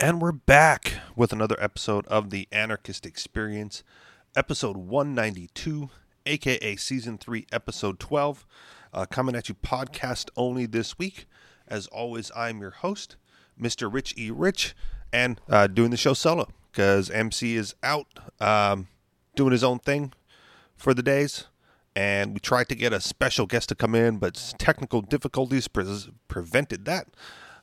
[0.00, 3.82] And we're back with another episode of the Anarchist Experience,
[4.36, 5.90] episode 192,
[6.24, 8.46] aka season 3, episode 12.
[8.94, 11.26] Uh, coming at you podcast only this week.
[11.66, 13.16] As always, I'm your host,
[13.60, 13.92] Mr.
[13.92, 14.30] Rich E.
[14.30, 14.76] Rich,
[15.12, 18.06] and uh, doing the show solo because MC is out
[18.38, 18.86] um,
[19.34, 20.12] doing his own thing
[20.76, 21.46] for the days.
[21.96, 26.12] And we tried to get a special guest to come in, but technical difficulties pre-
[26.28, 27.08] prevented that.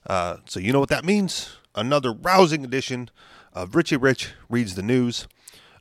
[0.05, 1.55] Uh, so you know what that means.
[1.75, 3.09] Another rousing edition
[3.53, 5.27] of Richie Rich reads the news.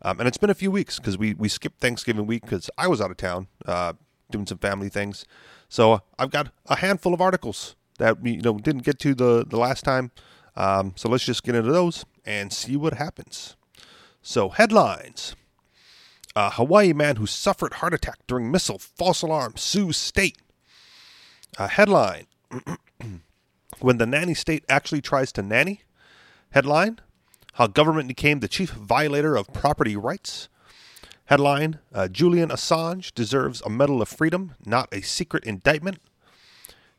[0.03, 2.89] Um, and it's been a few weeks because we, we skipped Thanksgiving week because I
[2.89, 3.95] was out of town uh,
[4.31, 5.25] doing some family things.
[5.69, 9.45] So I've got a handful of articles that we you know didn't get to the,
[9.49, 10.11] the last time.
[10.57, 13.57] Um, so let's just get into those and see what happens.
[14.21, 15.37] So headlines.
[16.37, 20.39] A Hawaii man who suffered heart attack during missile false alarm sues state.
[21.57, 22.27] A headline.
[23.81, 25.83] when the nanny state actually tries to nanny.
[26.51, 27.01] Headline
[27.55, 30.49] How government became the chief violator of property rights.
[31.27, 35.99] Headline uh, Julian Assange deserves a Medal of Freedom, not a secret indictment.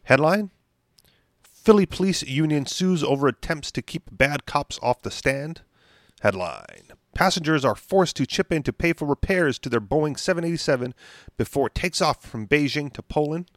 [0.03, 0.52] Headline
[1.44, 5.62] Philly Police Union sues over attempts to keep bad cops off the stand.
[6.22, 10.94] Headline Passengers are forced to chip in to pay for repairs to their Boeing 787
[11.38, 13.50] before it takes off from Beijing to Poland.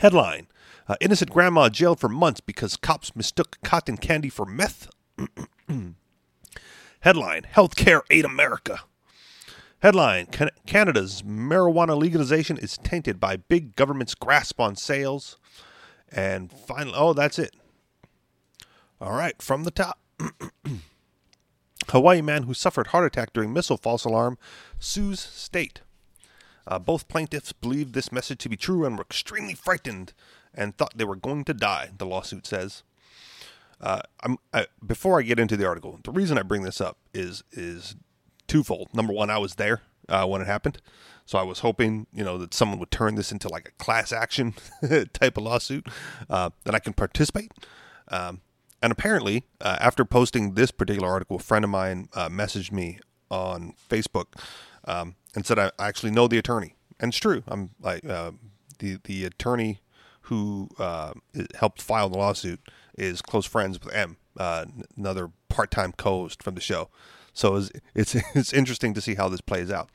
[0.00, 0.46] Headline
[0.88, 4.88] uh, Innocent grandma jailed for months because cops mistook cotton candy for meth.
[7.00, 8.80] Headline Healthcare Aid America.
[9.80, 15.38] Headline Can- Canada's marijuana legalization is tainted by big government's grasp on sales.
[16.10, 17.54] And finally, oh, that's it.
[19.00, 19.98] All right, from the top.
[21.90, 24.38] Hawaii man who suffered heart attack during missile false alarm
[24.78, 25.82] sues state.
[26.66, 30.12] Uh, both plaintiffs believed this message to be true and were extremely frightened
[30.54, 32.82] and thought they were going to die, the lawsuit says.
[33.80, 34.00] Uh,
[34.52, 37.94] I, before I get into the article, the reason I bring this up is is
[38.46, 38.88] twofold.
[38.94, 40.80] Number one, I was there uh, when it happened,
[41.26, 44.12] so I was hoping you know that someone would turn this into like a class
[44.12, 44.54] action
[45.12, 45.86] type of lawsuit
[46.30, 47.52] uh, that I can participate.
[48.08, 48.40] Um,
[48.82, 52.98] and apparently, uh, after posting this particular article, a friend of mine uh, messaged me
[53.30, 54.26] on Facebook
[54.86, 57.42] um, and said I actually know the attorney, and it's true.
[57.46, 58.32] I'm like uh,
[58.78, 59.80] the the attorney
[60.22, 61.12] who uh,
[61.58, 62.60] helped file the lawsuit
[62.98, 66.88] is close friends with M, uh, another part-time co-host from the show.
[67.32, 69.90] So it's, it's, it's interesting to see how this plays out.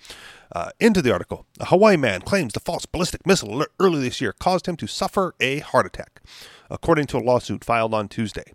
[0.53, 4.21] Uh, into the article, a Hawaii man claims the false ballistic missile alert early this
[4.21, 6.21] year caused him to suffer a heart attack,
[6.69, 8.53] according to a lawsuit filed on Tuesday.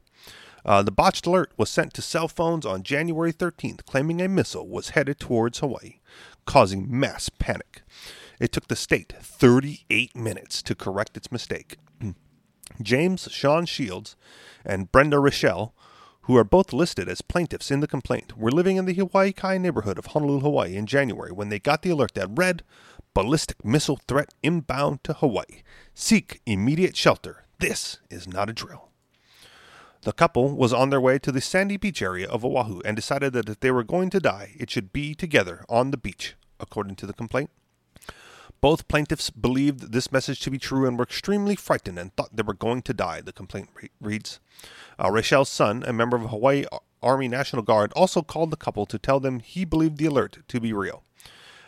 [0.67, 4.67] Uh, the botched alert was sent to cell phones on January 13th, claiming a missile
[4.67, 6.01] was headed towards Hawaii,
[6.45, 7.83] causing mass panic.
[8.41, 11.77] It took the state 38 minutes to correct its mistake.
[12.83, 14.17] James Sean Shields
[14.65, 15.73] and Brenda Rochelle,
[16.23, 19.59] who are both listed as plaintiffs in the complaint, were living in the Hawaii Kai
[19.59, 22.65] neighborhood of Honolulu, Hawaii in January when they got the alert that read
[23.15, 25.63] Ballistic missile threat inbound to Hawaii.
[25.95, 27.45] Seek immediate shelter.
[27.61, 28.86] This is not a drill.
[30.07, 33.33] The couple was on their way to the sandy beach area of Oahu and decided
[33.33, 36.95] that if they were going to die, it should be together on the beach, according
[36.97, 37.51] to the complaint.
[38.61, 42.45] Both plaintiffs believed this message to be true and were extremely frightened and thought they
[42.45, 44.39] were going to die, the complaint re- reads.
[44.97, 46.67] Uh, Rachel's son, a member of Hawaii
[47.03, 50.61] Army National Guard, also called the couple to tell them he believed the alert to
[50.61, 51.03] be real.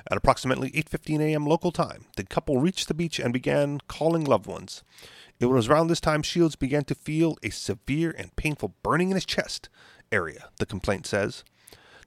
[0.09, 1.45] At approximately 8:15 a.m.
[1.45, 4.85] local time, the couple reached the beach and began calling loved ones.
[5.41, 9.15] It was around this time Shields began to feel a severe and painful burning in
[9.15, 9.69] his chest
[10.11, 11.45] area, the complaint says.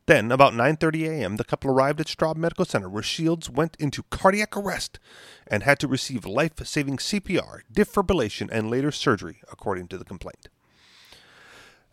[0.05, 4.03] Then, about 9:30 a.m., the couple arrived at Straub Medical Center where Shields went into
[4.03, 4.99] cardiac arrest
[5.47, 10.49] and had to receive life-saving CPR, defibrillation, and later surgery, according to the complaint.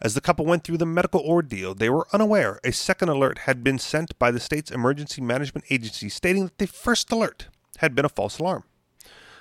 [0.00, 3.62] As the couple went through the medical ordeal, they were unaware a second alert had
[3.62, 8.04] been sent by the state's emergency management agency stating that the first alert had been
[8.04, 8.64] a false alarm.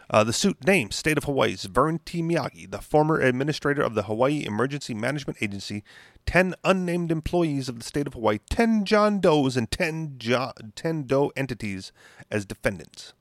[0.09, 2.21] Uh, the suit names State of Hawaii's Vern T.
[2.21, 5.83] Miyagi, the former administrator of the Hawaii Emergency Management Agency,
[6.25, 11.03] 10 unnamed employees of the state of Hawaii, 10 John Does, and 10, John, 10
[11.03, 11.91] Doe entities
[12.31, 13.13] as defendants.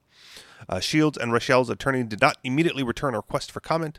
[0.69, 3.99] Uh, Shields and Rochelle's attorney did not immediately return a request for comment.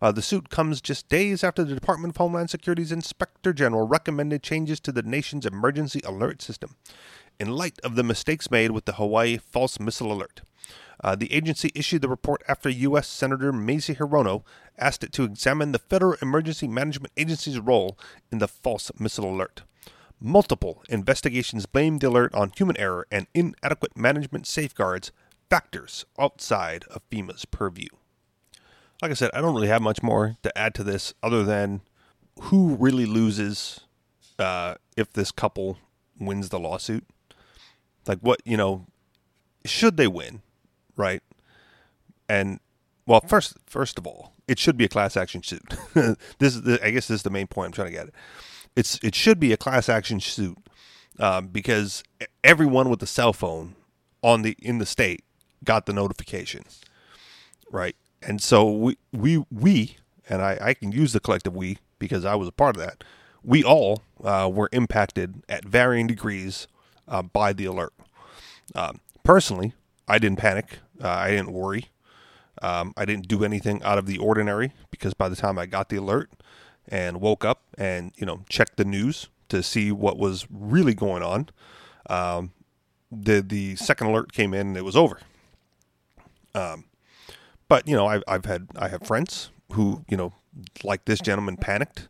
[0.00, 4.42] Uh, the suit comes just days after the Department of Homeland Security's Inspector General recommended
[4.42, 6.76] changes to the nation's emergency alert system
[7.38, 10.42] in light of the mistakes made with the Hawaii false missile alert.
[11.02, 13.08] Uh, the agency issued the report after U.S.
[13.08, 14.42] Senator Mazie Hirono
[14.78, 17.98] asked it to examine the Federal Emergency Management Agency's role
[18.30, 19.62] in the false missile alert.
[20.20, 25.12] Multiple investigations blamed the alert on human error and inadequate management safeguards,
[25.48, 27.88] factors outside of FEMA's purview.
[29.00, 31.80] Like I said, I don't really have much more to add to this other than
[32.42, 33.80] who really loses
[34.38, 35.78] uh, if this couple
[36.18, 37.04] wins the lawsuit?
[38.06, 38.86] Like, what you know,
[39.64, 40.42] should they win,
[41.00, 41.22] right?
[42.28, 42.60] And
[43.06, 45.62] well, first first of all, it should be a class action suit.
[46.38, 48.06] this is the, I guess this is the main point I'm trying to get.
[48.08, 48.14] At.
[48.76, 50.58] It's it should be a class action suit
[51.18, 52.04] um, because
[52.44, 53.74] everyone with a cell phone
[54.22, 55.24] on the in the state
[55.64, 56.64] got the notification,
[57.70, 57.96] right?
[58.22, 59.96] And so we we we
[60.28, 63.02] and I, I can use the collective we because I was a part of that.
[63.42, 66.68] We all uh, were impacted at varying degrees
[67.08, 67.92] uh, by the alert.
[68.74, 69.72] Um, personally,
[70.06, 70.78] I didn't panic.
[71.02, 71.86] Uh, I didn't worry.
[72.62, 75.88] Um, I didn't do anything out of the ordinary because by the time I got
[75.88, 76.30] the alert
[76.88, 81.22] and woke up and you know checked the news to see what was really going
[81.22, 81.48] on,
[82.08, 82.52] um,
[83.10, 85.20] the the second alert came in and it was over.
[86.54, 86.84] Um,
[87.68, 90.32] but you know, I've I've had I have friends who you know,
[90.84, 92.08] like this gentleman, panicked,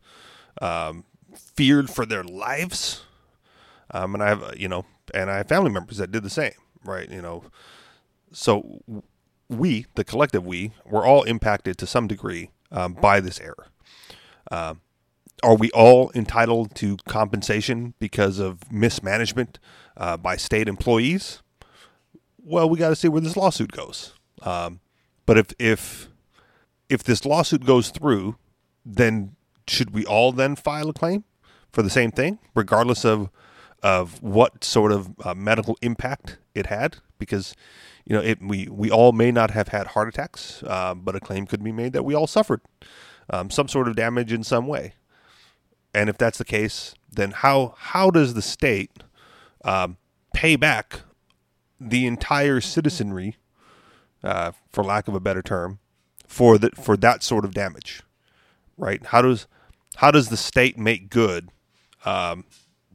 [0.60, 1.04] um,
[1.34, 3.02] feared for their lives,
[3.92, 4.84] um, and I have you know,
[5.14, 6.54] and I have family members that did the same,
[6.84, 7.08] right?
[7.10, 7.44] You know,
[8.32, 8.82] so
[9.48, 13.66] we, the collective we, were all impacted to some degree um, by this error.
[14.50, 14.74] Uh,
[15.42, 19.58] are we all entitled to compensation because of mismanagement
[19.96, 21.42] uh, by state employees?
[22.42, 24.12] Well, we got to see where this lawsuit goes.
[24.42, 24.80] Um,
[25.26, 26.08] but if if
[26.88, 28.36] if this lawsuit goes through,
[28.84, 29.36] then
[29.68, 31.24] should we all then file a claim
[31.72, 33.30] for the same thing, regardless of
[33.82, 36.96] of what sort of uh, medical impact it had?
[37.18, 37.54] Because
[38.04, 41.20] you know, it, we we all may not have had heart attacks, uh, but a
[41.20, 42.60] claim could be made that we all suffered
[43.28, 44.94] um, some sort of damage in some way.
[45.94, 49.02] And if that's the case, then how how does the state
[49.64, 49.96] um,
[50.32, 51.00] pay back
[51.80, 53.36] the entire citizenry,
[54.22, 55.78] uh, for lack of a better term,
[56.26, 58.02] for that for that sort of damage?
[58.76, 59.04] Right?
[59.06, 59.46] How does
[59.96, 61.50] how does the state make good
[62.04, 62.44] um,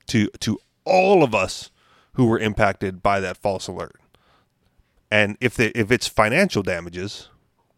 [0.08, 1.70] to to all of us
[2.14, 4.00] who were impacted by that false alert?
[5.16, 7.30] And if the, if it's financial damages,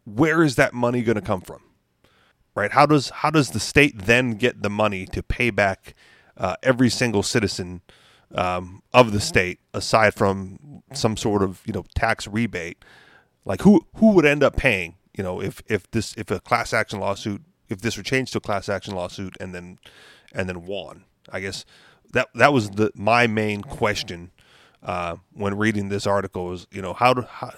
[0.04, 1.62] where is that money going to come from?
[2.56, 2.72] Right?
[2.72, 5.94] How does how does the state then get the money to pay back
[6.36, 7.82] uh, every single citizen
[8.34, 12.84] um, of the state, aside from some sort of you know tax rebate?
[13.44, 14.96] Like who who would end up paying?
[15.16, 18.38] You know, if if this if a class action lawsuit if this were changed to
[18.38, 19.78] a class action lawsuit and then
[20.34, 21.64] and then won, I guess
[22.12, 24.32] that that was the my main question
[24.82, 27.52] uh, when reading this article is you know how to how,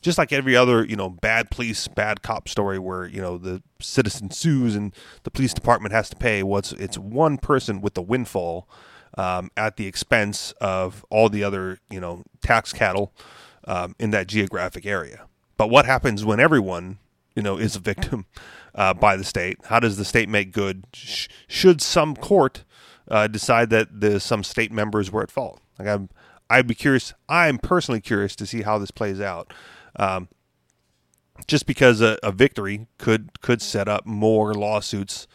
[0.00, 3.62] just like every other you know bad police bad cop story where you know the
[3.80, 8.02] citizen sues and the police department has to pay what's it's one person with the
[8.02, 8.68] windfall
[9.16, 13.12] um, at the expense of all the other you know tax cattle
[13.66, 15.26] um, in that geographic area.
[15.56, 16.98] But what happens when everyone
[17.34, 18.26] you know is a victim
[18.74, 19.58] uh, by the state?
[19.66, 20.86] How does the state make good?
[20.92, 22.64] Sh- should some court
[23.08, 25.60] uh, decide that the some state members were at fault?
[25.78, 26.08] Like i'm
[26.50, 27.14] I'd be curious.
[27.28, 29.52] I'm personally curious to see how this plays out.
[29.96, 30.28] Um,
[31.46, 35.26] just because a, a, victory could could set up more lawsuits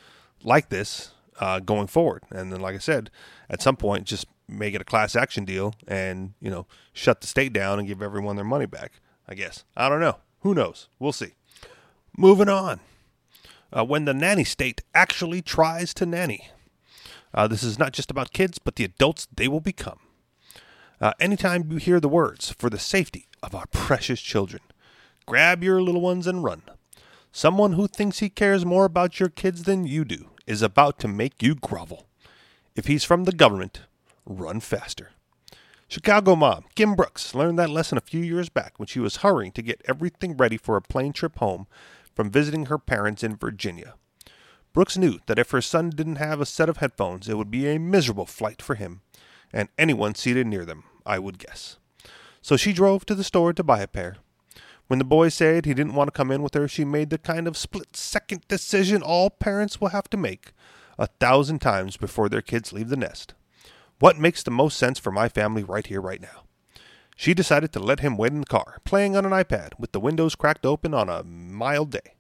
[0.43, 3.09] like this uh, going forward, and then, like I said,
[3.49, 7.27] at some point, just make it a class action deal, and you know, shut the
[7.27, 8.93] state down and give everyone their money back.
[9.27, 10.17] I guess I don't know.
[10.41, 10.87] Who knows?
[10.99, 11.33] We'll see.
[12.17, 12.79] Moving on.
[13.71, 16.49] Uh, when the nanny state actually tries to nanny.
[17.33, 19.99] Uh, this is not just about kids, but the adults they will become.
[21.01, 24.61] Uh, anytime you hear the words, for the safety of our precious children,
[25.25, 26.61] grab your little ones and run.
[27.31, 31.07] Someone who thinks he cares more about your kids than you do is about to
[31.07, 32.07] make you grovel.
[32.75, 33.81] If he's from the government,
[34.25, 35.11] run faster.
[35.87, 39.53] Chicago mom Kim Brooks learned that lesson a few years back when she was hurrying
[39.53, 41.65] to get everything ready for a plane trip home
[42.13, 43.93] from visiting her parents in Virginia.
[44.73, 47.67] Brooks knew that if her son didn't have a set of headphones, it would be
[47.67, 49.01] a miserable flight for him
[49.51, 51.77] and anyone seated near them, I would guess.
[52.41, 54.17] So she drove to the store to buy a pair.
[54.87, 57.17] When the boy said he didn't want to come in with her, she made the
[57.17, 60.51] kind of split second decision all parents will have to make
[60.97, 63.33] a thousand times before their kids leave the nest.
[63.99, 66.43] What makes the most sense for my family right here, right now?
[67.15, 69.99] She decided to let him wait in the car, playing on an iPad with the
[69.99, 72.15] windows cracked open on a mild day.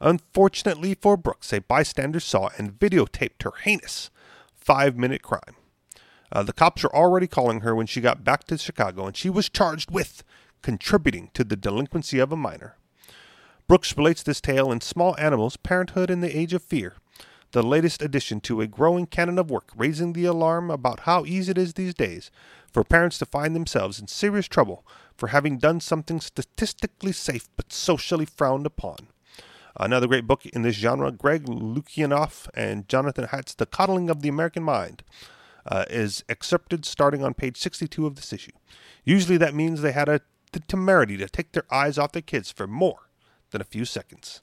[0.00, 4.10] Unfortunately for Brooks, a bystander saw and videotaped her heinous
[4.54, 5.56] five minute crime.
[6.34, 9.30] Uh, the cops were already calling her when she got back to Chicago, and she
[9.30, 10.24] was charged with
[10.62, 12.76] contributing to the delinquency of a minor.
[13.68, 16.94] Brooks relates this tale in Small Animals Parenthood in the Age of Fear,
[17.52, 21.52] the latest addition to a growing canon of work raising the alarm about how easy
[21.52, 22.32] it is these days
[22.72, 24.84] for parents to find themselves in serious trouble
[25.16, 29.06] for having done something statistically safe but socially frowned upon.
[29.78, 34.28] Another great book in this genre, Greg Lukianoff and Jonathan Haidt's The Coddling of the
[34.28, 35.04] American Mind,
[35.66, 38.52] uh, is excerpted starting on page 62 of this issue.
[39.04, 40.20] Usually that means they had a,
[40.52, 43.08] the temerity to take their eyes off their kids for more
[43.50, 44.40] than a few seconds.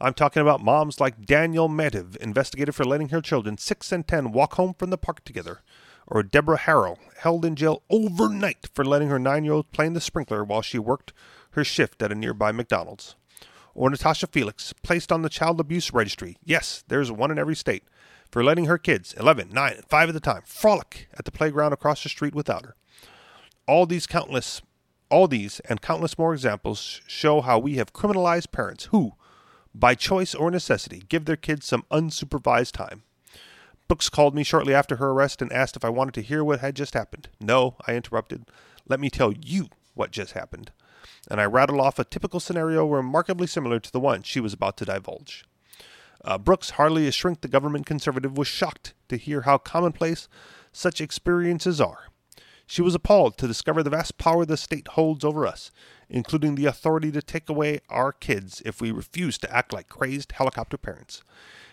[0.00, 4.30] I'm talking about moms like Danielle Meitiv, investigated for letting her children 6 and 10
[4.30, 5.62] walk home from the park together,
[6.06, 9.94] or Deborah Harrell, held in jail overnight for letting her nine year old play in
[9.94, 11.12] the sprinkler while she worked
[11.52, 13.16] her shift at a nearby McDonald's.
[13.74, 16.36] Or Natasha Felix, placed on the child abuse registry.
[16.44, 17.82] Yes, there's one in every state.
[18.30, 21.72] For letting her kids, 11, 9, and 5 at the time, frolic at the playground
[21.72, 22.76] across the street without her.
[23.66, 24.62] All these countless
[25.10, 29.12] all these and countless more examples show how we have criminalized parents who,
[29.74, 33.04] by choice or necessity, give their kids some unsupervised time.
[33.86, 36.60] Brooks called me shortly after her arrest and asked if I wanted to hear what
[36.60, 37.28] had just happened.
[37.40, 38.44] No, I interrupted.
[38.86, 40.72] Let me tell you what just happened.
[41.30, 44.76] And I rattled off a typical scenario remarkably similar to the one she was about
[44.78, 45.44] to divulge.
[46.24, 50.28] Uh, Brooks, hardly a shrink the government conservative, was shocked to hear how commonplace
[50.72, 52.08] such experiences are.
[52.66, 55.70] She was appalled to discover the vast power the state holds over us,
[56.10, 60.32] including the authority to take away our kids if we refuse to act like crazed
[60.32, 61.22] helicopter parents.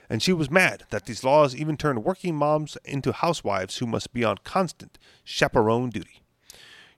[0.09, 4.13] And she was mad that these laws even turn working moms into housewives who must
[4.13, 6.21] be on constant chaperone duty.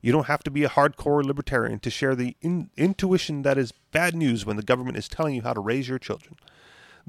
[0.01, 3.73] You don't have to be a hardcore libertarian to share the in- intuition that is
[3.91, 6.35] bad news when the government is telling you how to raise your children.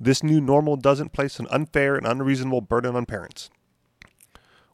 [0.00, 3.50] This new normal doesn't place an unfair and unreasonable burden on parents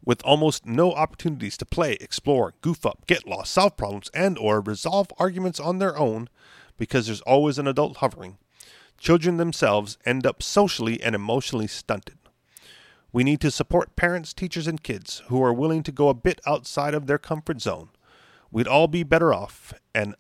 [0.05, 4.61] with almost no opportunities to play, explore, goof up, get lost, solve problems, and or
[4.61, 6.29] resolve arguments on their own
[6.77, 8.37] because there's always an adult hovering.
[8.99, 12.19] Children themselves end up socially and emotionally stunted.
[13.13, 16.41] We need to support parents, teachers, and kids who are willing to go a bit
[16.47, 17.91] outside of their comfort zone.
[18.51, 20.15] We'd all be better off, and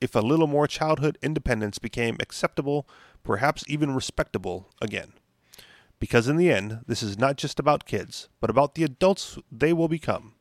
[0.00, 2.88] if a little more childhood independence became acceptable,
[3.28, 5.12] perhaps even respectable again.
[6.00, 9.74] Because in the end, this is not just about kids, but about the adults they
[9.74, 10.32] will become.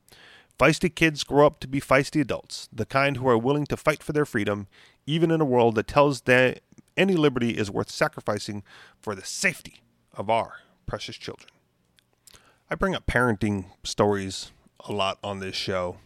[0.58, 4.02] Feisty kids grow up to be feisty adults, the kind who are willing to fight
[4.02, 4.68] for their freedom,
[5.06, 6.56] even in a world that tells them
[6.96, 8.64] any liberty is worth sacrificing
[9.02, 9.82] for the safety
[10.14, 11.50] of our precious children.
[12.70, 14.54] I bring up parenting stories
[14.88, 15.98] a lot on this show,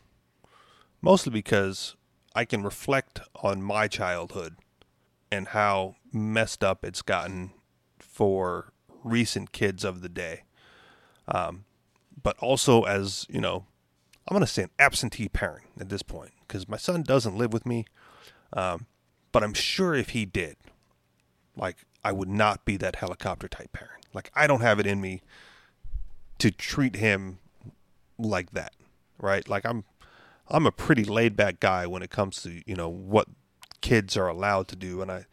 [0.99, 1.95] mostly because
[2.33, 4.55] I can reflect on my childhood
[5.31, 7.51] and how messed up it's gotten
[7.99, 10.43] for recent kids of the day.
[11.27, 11.65] Um,
[12.21, 13.65] but also as, you know,
[14.27, 17.65] I'm to say an absentee parent at this point because my son doesn't live with
[17.65, 17.85] me.
[18.53, 18.85] Um,
[19.31, 20.57] but I'm sure if he did,
[21.55, 24.05] like, I would not be that helicopter type parent.
[24.13, 25.21] Like, I don't have it in me
[26.39, 27.39] to treat him
[28.17, 28.73] like that,
[29.17, 29.47] right?
[29.47, 29.85] Like, I'm,
[30.49, 33.27] I'm a pretty laid back guy when it comes to, you know, what
[33.79, 35.01] kids are allowed to do.
[35.01, 35.25] And I,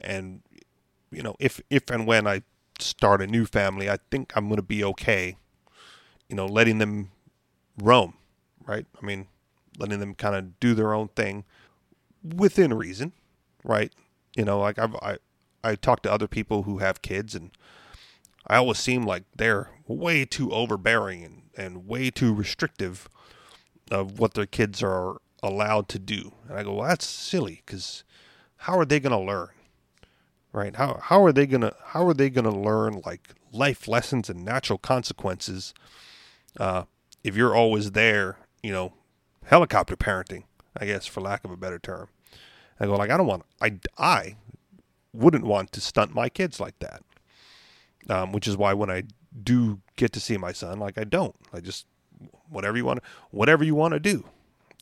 [0.00, 0.42] and,
[1.10, 2.42] you know, if, if and when I
[2.78, 5.36] start a new family, I think I'm going to be okay,
[6.28, 7.10] you know, letting them
[7.82, 8.14] roam,
[8.66, 8.86] right?
[9.00, 9.26] I mean,
[9.78, 11.44] letting them kind of do their own thing
[12.22, 13.12] within reason,
[13.64, 13.92] right?
[14.36, 15.18] You know, like I've, I,
[15.64, 17.50] I talk to other people who have kids and
[18.46, 23.08] I always seem like they're way too overbearing and, and way too restrictive
[23.90, 26.32] of what their kids are allowed to do.
[26.48, 28.04] And I go, well, that's silly because
[28.58, 29.48] how are they going to learn?
[30.58, 30.74] Right?
[30.74, 34.78] How how are they gonna how are they gonna learn like life lessons and natural
[34.78, 35.72] consequences
[36.58, 36.84] uh,
[37.22, 38.38] if you're always there?
[38.62, 38.92] You know,
[39.44, 40.44] helicopter parenting,
[40.76, 42.08] I guess, for lack of a better term.
[42.80, 44.36] I go like I don't want I I
[45.12, 47.02] wouldn't want to stunt my kids like that.
[48.10, 49.04] Um, which is why when I
[49.42, 51.86] do get to see my son, like I don't, I just
[52.48, 53.00] whatever you want,
[53.30, 54.24] whatever you want to do,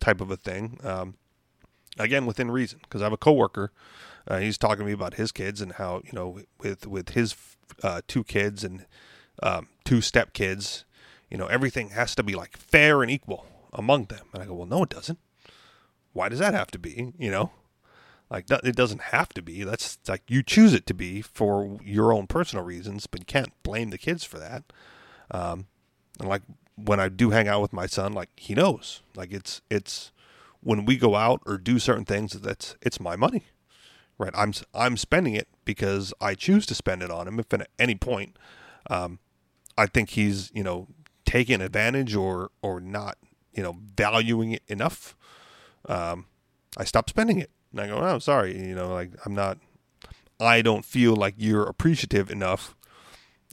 [0.01, 0.79] type of a thing.
[0.85, 1.15] Um,
[1.99, 3.73] again, within reason, because I have a coworker
[4.29, 7.37] uh, he's talking to me about his kids and how you know with with his
[7.83, 8.87] uh, two kids and
[9.43, 10.85] um, two step kids,
[11.31, 14.27] you know everything has to be like fair and equal among them.
[14.33, 15.19] And I go, well, no, it doesn't.
[16.13, 17.13] Why does that have to be?
[17.19, 17.53] You know,
[18.31, 19.63] like it doesn't have to be.
[19.63, 23.53] That's like you choose it to be for your own personal reasons, but you can't
[23.63, 24.65] blame the kids for that.
[25.31, 25.67] Um,
[26.19, 26.43] and like
[26.75, 30.11] when I do hang out with my son, like he knows, like it's it's
[30.63, 33.45] when we go out or do certain things, that's it's my money
[34.19, 34.33] right?
[34.35, 37.39] I'm I'm spending it because I choose to spend it on him.
[37.39, 38.39] If at any point,
[38.91, 39.19] um,
[39.77, 40.89] I think he's you know
[41.25, 43.17] taking advantage or or not
[43.53, 45.17] you know valuing it enough,
[45.89, 46.27] um,
[46.77, 47.51] I stop spending it.
[47.73, 49.59] And I go, oh, sorry, you know, like I'm not.
[50.39, 52.75] I don't feel like you're appreciative enough,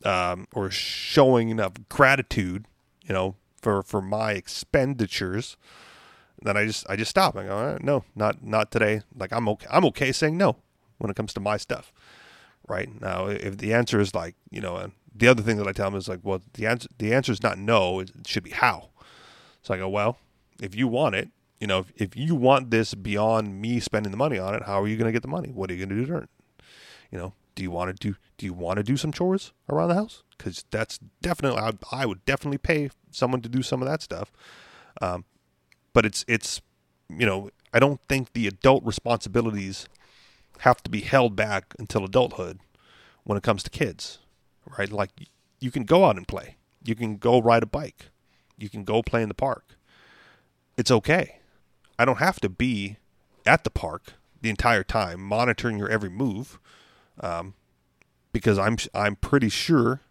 [0.04, 2.68] um, or showing enough gratitude,
[3.06, 5.58] you know, for for my expenditures
[6.44, 7.36] then I just I just stop.
[7.36, 9.02] I go, no, not not today.
[9.16, 9.68] Like I'm okay.
[9.70, 10.58] I'm okay saying no
[10.98, 11.92] when it comes to my stuff.
[12.68, 15.74] Right now, if the answer is like, you know, and the other thing that I
[15.74, 18.52] tell them is like, well, the answer the answer is not no, it should be
[18.52, 18.90] how.
[19.62, 20.18] So I go, well,
[20.62, 24.18] if you want it, you know, if, if you want this beyond me spending the
[24.18, 25.50] money on it, how are you going to get the money?
[25.50, 26.28] What are you going to do to earn?
[27.12, 29.90] You know, do you want to do do you want to do some chores around
[29.90, 30.24] the house?
[30.38, 34.32] Because that's definitely I, I, would definitely pay someone to do some of that stuff.
[35.02, 35.26] Um,
[35.94, 36.62] but it's it's
[37.10, 39.88] you know I don't think the adult responsibilities
[40.60, 42.60] have to be held back until adulthood
[43.24, 44.20] when it comes to kids,
[44.78, 44.92] right?
[44.92, 45.10] Like
[45.60, 48.10] you can go out and play, you can go ride a bike,
[48.58, 49.76] you can go play in the park.
[50.78, 51.40] It's okay.
[51.98, 52.98] I don't have to be
[53.46, 56.60] at the park the entire time monitoring your every move
[57.20, 57.54] um,
[58.32, 60.02] because I'm I'm pretty sure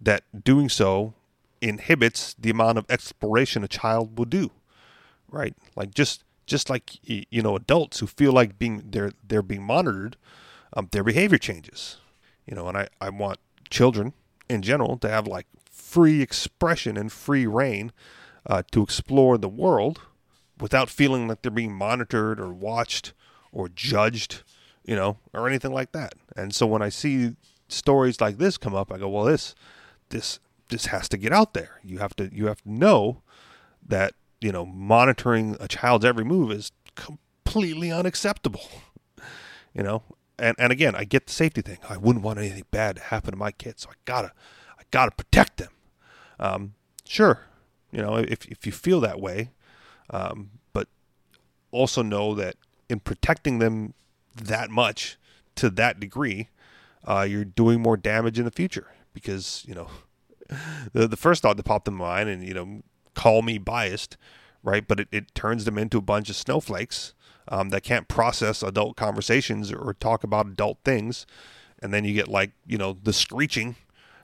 [0.00, 1.14] that doing so
[1.60, 4.50] inhibits the amount of exploration a child will do.
[5.32, 5.54] Right?
[5.74, 10.16] Like just just like you know adults who feel like being they're they're being monitored,
[10.74, 11.98] um, their behavior changes.
[12.46, 13.38] You know, and I I want
[13.70, 14.12] children
[14.48, 17.92] in general to have like free expression and free reign
[18.46, 20.00] uh, to explore the world
[20.60, 23.12] without feeling like they're being monitored or watched
[23.50, 24.42] or judged
[24.84, 26.14] you know, or anything like that.
[26.36, 27.36] And so when I see
[27.68, 29.54] stories like this come up, I go, well, this,
[30.08, 31.80] this, this has to get out there.
[31.84, 33.22] You have to, you have to know
[33.86, 38.68] that you know monitoring a child's every move is completely unacceptable.
[39.74, 40.02] You know,
[40.38, 41.78] and and again, I get the safety thing.
[41.88, 44.32] I wouldn't want anything bad to happen to my kids, so I gotta,
[44.78, 45.70] I gotta protect them.
[46.38, 46.74] Um,
[47.06, 47.46] sure,
[47.90, 49.50] you know, if if you feel that way,
[50.10, 50.88] um, but
[51.70, 52.56] also know that
[52.88, 53.94] in protecting them
[54.34, 55.16] that much
[55.54, 56.48] to that degree,
[57.04, 59.88] uh, you're doing more damage in the future because you know
[60.92, 62.82] the the first thought that popped in my mind, and you know,
[63.14, 64.16] call me biased,
[64.62, 64.86] right?
[64.86, 67.14] But it, it turns them into a bunch of snowflakes
[67.48, 71.26] um, that can't process adult conversations or talk about adult things,
[71.82, 73.76] and then you get like you know the screeching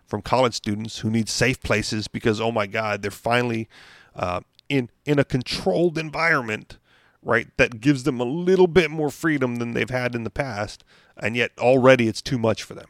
[0.07, 3.69] from college students who need safe places because oh my god, they're finally
[4.15, 6.79] uh, in in a controlled environment
[7.23, 7.49] right?
[7.57, 10.85] That gives them a little bit more freedom than they've had in the past,
[11.17, 12.89] and yet already it's too much for them.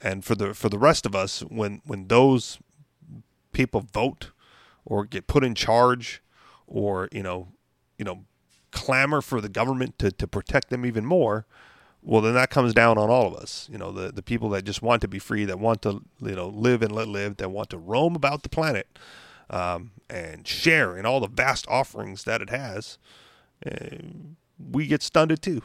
[0.00, 2.58] And for the for the rest of us, when when those
[3.52, 4.30] people vote
[4.88, 6.22] or get put in charge,
[6.66, 7.48] or you know,
[7.98, 8.24] you know,
[8.70, 11.46] clamor for the government to to protect them even more,
[12.02, 14.64] well then that comes down on all of us you know the the people that
[14.64, 17.50] just want to be free that want to you know live and let live that
[17.50, 18.86] want to roam about the planet
[19.50, 22.98] um, and share in all the vast offerings that it has,
[23.66, 23.96] uh,
[24.58, 25.62] we get stunted too,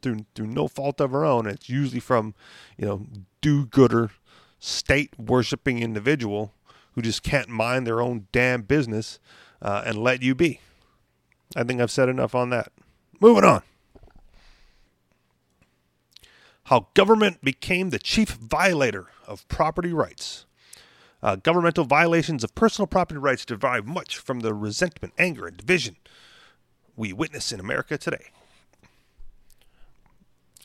[0.00, 1.46] through through no fault of our own.
[1.46, 2.34] It's usually from
[2.76, 3.06] you know
[3.40, 4.10] do-gooder,
[4.58, 6.54] state worshiping individual
[6.94, 9.18] who just can't mind their own damn business
[9.60, 10.60] uh, and let you be.
[11.56, 12.72] I think I've said enough on that.
[13.20, 13.62] Moving on.
[16.64, 20.46] How government became the chief violator of property rights.
[21.22, 25.96] Uh, governmental violations of personal property rights derive much from the resentment, anger, and division
[26.96, 28.30] we witness in America today.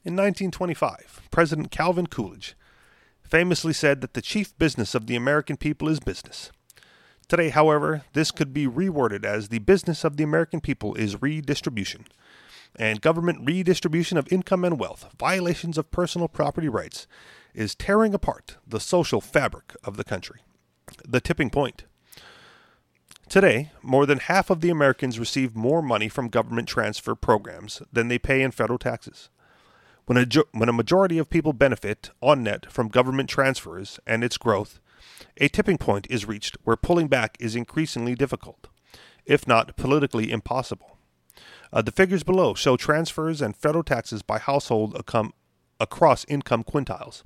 [0.04, 2.56] In 1925, President Calvin Coolidge
[3.30, 6.52] famously said that the chief business of the American people is business.
[7.28, 12.06] Today, however, this could be reworded as the business of the American people is redistribution.
[12.78, 17.08] And government redistribution of income and wealth, violations of personal property rights,
[17.54, 20.42] is tearing apart the social fabric of the country.
[21.06, 21.84] The tipping point.
[23.28, 28.08] Today, more than half of the Americans receive more money from government transfer programs than
[28.08, 29.30] they pay in federal taxes.
[30.08, 34.38] When a, when a majority of people benefit on net from government transfers and its
[34.38, 34.80] growth,
[35.36, 38.70] a tipping point is reached where pulling back is increasingly difficult,
[39.26, 40.98] if not politically impossible.
[41.74, 44.96] Uh, the figures below show transfers and federal taxes by household
[45.78, 47.24] across income quintiles.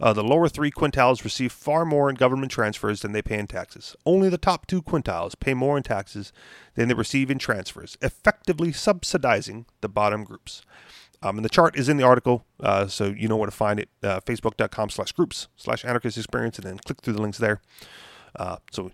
[0.00, 3.46] Uh, the lower three quintiles receive far more in government transfers than they pay in
[3.46, 3.94] taxes.
[4.04, 6.32] Only the top two quintiles pay more in taxes
[6.74, 10.62] than they receive in transfers, effectively subsidizing the bottom groups.
[11.22, 13.80] Um, and the chart is in the article, uh, so you know where to find
[13.80, 13.88] it.
[14.02, 17.60] Uh, Facebook.com slash groups slash anarchist experience, and then click through the links there.
[18.36, 18.92] Uh, so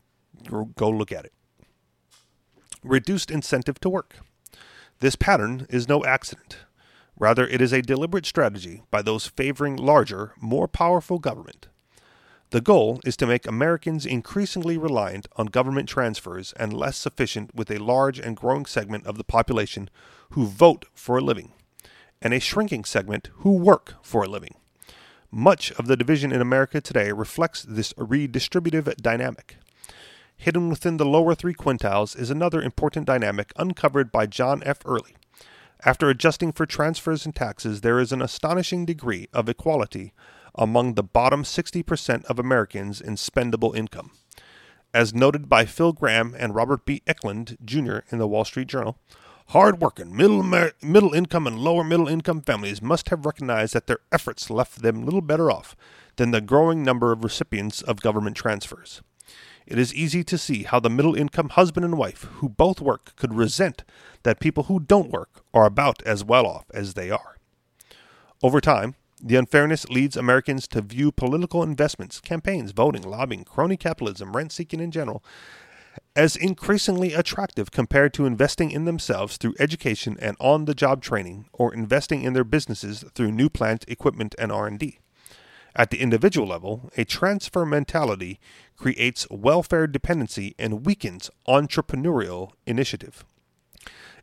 [0.74, 1.32] go look at it.
[2.82, 4.16] Reduced incentive to work.
[5.00, 6.58] This pattern is no accident.
[7.18, 11.68] Rather, it is a deliberate strategy by those favoring larger, more powerful government.
[12.50, 17.70] The goal is to make Americans increasingly reliant on government transfers and less sufficient with
[17.70, 19.90] a large and growing segment of the population
[20.30, 21.52] who vote for a living,
[22.24, 24.54] and a shrinking segment who work for a living.
[25.30, 29.58] Much of the division in America today reflects this redistributive dynamic.
[30.36, 34.78] Hidden within the lower three quintiles is another important dynamic uncovered by John F.
[34.84, 35.16] Early
[35.84, 40.12] After adjusting for transfers and taxes, there is an astonishing degree of equality
[40.54, 44.12] among the bottom 60% of Americans in spendable income.
[44.94, 47.02] As noted by Phil Gramm and Robert B.
[47.06, 48.06] Ekelund Jr.
[48.10, 48.98] in the Wall Street Journal,
[49.48, 54.50] hard-working middle middle income and lower middle income families must have recognized that their efforts
[54.50, 55.76] left them little better off
[56.16, 59.02] than the growing number of recipients of government transfers.
[59.66, 63.16] It is easy to see how the middle income husband and wife who both work
[63.16, 63.82] could resent
[64.22, 67.36] that people who don't work are about as well off as they are.
[68.42, 74.36] Over time, the unfairness leads Americans to view political investments, campaigns, voting, lobbying, crony capitalism,
[74.36, 75.24] rent seeking in general,
[76.16, 82.22] as increasingly attractive compared to investing in themselves through education and on-the-job training or investing
[82.22, 84.98] in their businesses through new plant equipment and R&D.
[85.76, 88.38] At the individual level, a transfer mentality
[88.76, 93.24] creates welfare dependency and weakens entrepreneurial initiative.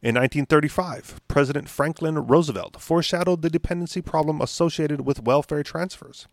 [0.02, 6.26] In 1935, President Franklin Roosevelt foreshadowed the dependency problem associated with welfare transfers.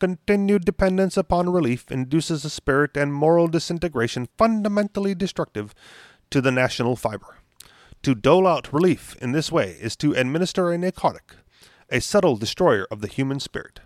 [0.00, 5.72] Continued dependence upon relief induces a spirit and moral disintegration fundamentally destructive
[6.30, 7.38] to the national fiber.
[8.02, 11.36] To dole out relief in this way is to administer a narcotic,
[11.90, 13.80] a subtle destroyer of the human spirit.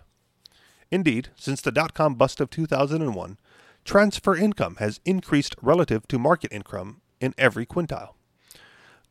[0.91, 3.37] Indeed, since the dot com bust of 2001,
[3.85, 8.15] transfer income has increased relative to market income in every quintile.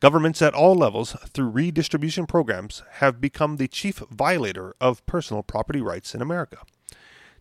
[0.01, 5.81] Governments at all levels, through redistribution programs, have become the chief violator of personal property
[5.81, 6.59] rights in America,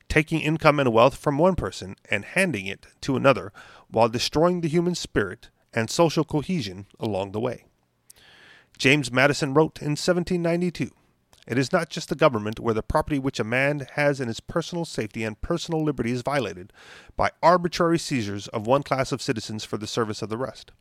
[0.08, 3.52] taking income and wealth from one person and handing it to another
[3.90, 7.64] while destroying the human spirit and social cohesion along the way.
[8.78, 10.90] James Madison wrote in 1792
[11.46, 14.40] It is not just the government where the property which a man has in his
[14.40, 16.72] personal safety and personal liberty is violated
[17.16, 20.72] by arbitrary seizures of one class of citizens for the service of the rest.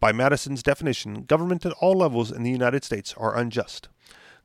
[0.00, 3.88] By Madison's definition, government at all levels in the United States are unjust.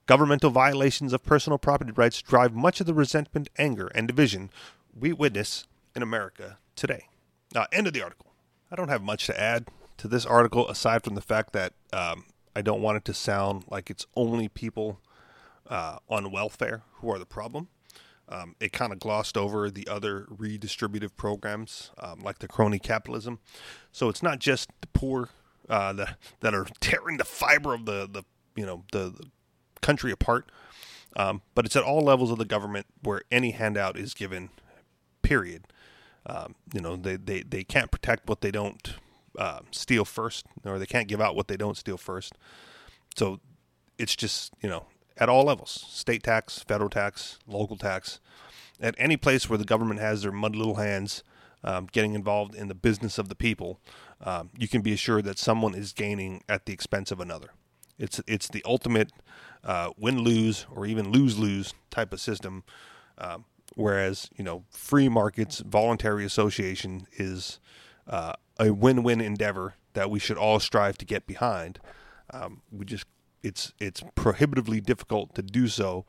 [0.07, 4.51] Governmental violations of personal property rights drive much of the resentment, anger, and division
[4.93, 5.65] we witness
[5.95, 7.07] in America today.
[7.53, 8.33] Now, end of the article.
[8.71, 12.25] I don't have much to add to this article aside from the fact that um,
[12.55, 14.99] I don't want it to sound like it's only people
[15.67, 17.69] uh, on welfare who are the problem.
[18.27, 23.39] Um, it kind of glossed over the other redistributive programs um, like the crony capitalism.
[23.91, 25.29] So it's not just the poor
[25.69, 28.23] uh, that that are tearing the fiber of the the
[28.55, 29.27] you know the, the
[29.81, 30.51] country apart.
[31.15, 34.49] Um, but it's at all levels of the government where any handout is given.
[35.21, 35.63] Period.
[36.27, 38.95] Um, you know they, they, they can't protect what they don't
[39.37, 42.33] uh, steal first, or they can't give out what they don't steal first.
[43.15, 43.39] So
[43.97, 44.85] it's just you know
[45.17, 48.19] at all levels: state tax, federal tax, local tax.
[48.81, 51.23] At any place where the government has their mud little hands,
[51.63, 53.79] um, getting involved in the business of the people,
[54.21, 57.51] um, you can be assured that someone is gaining at the expense of another.
[57.97, 59.11] It's it's the ultimate
[59.63, 62.63] uh, win lose or even lose lose type of system.
[63.17, 67.59] Um, whereas you know free markets, voluntary association is
[68.07, 71.79] uh, a win win endeavor that we should all strive to get behind.
[72.31, 73.05] Um, we just
[73.43, 76.05] it's it's prohibitively difficult to do so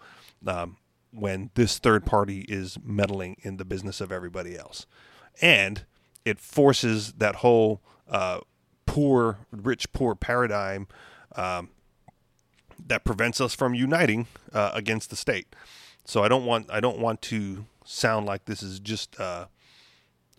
[0.46, 0.79] um,
[1.12, 4.87] when this third party is meddling in the business of everybody else
[5.40, 5.85] and
[6.25, 8.40] it forces that whole uh,
[8.87, 10.87] poor, rich, poor paradigm
[11.35, 11.70] um,
[12.85, 15.55] that prevents us from uniting uh, against the state.
[16.05, 19.47] So I don't want I don't want to sound like this is just uh,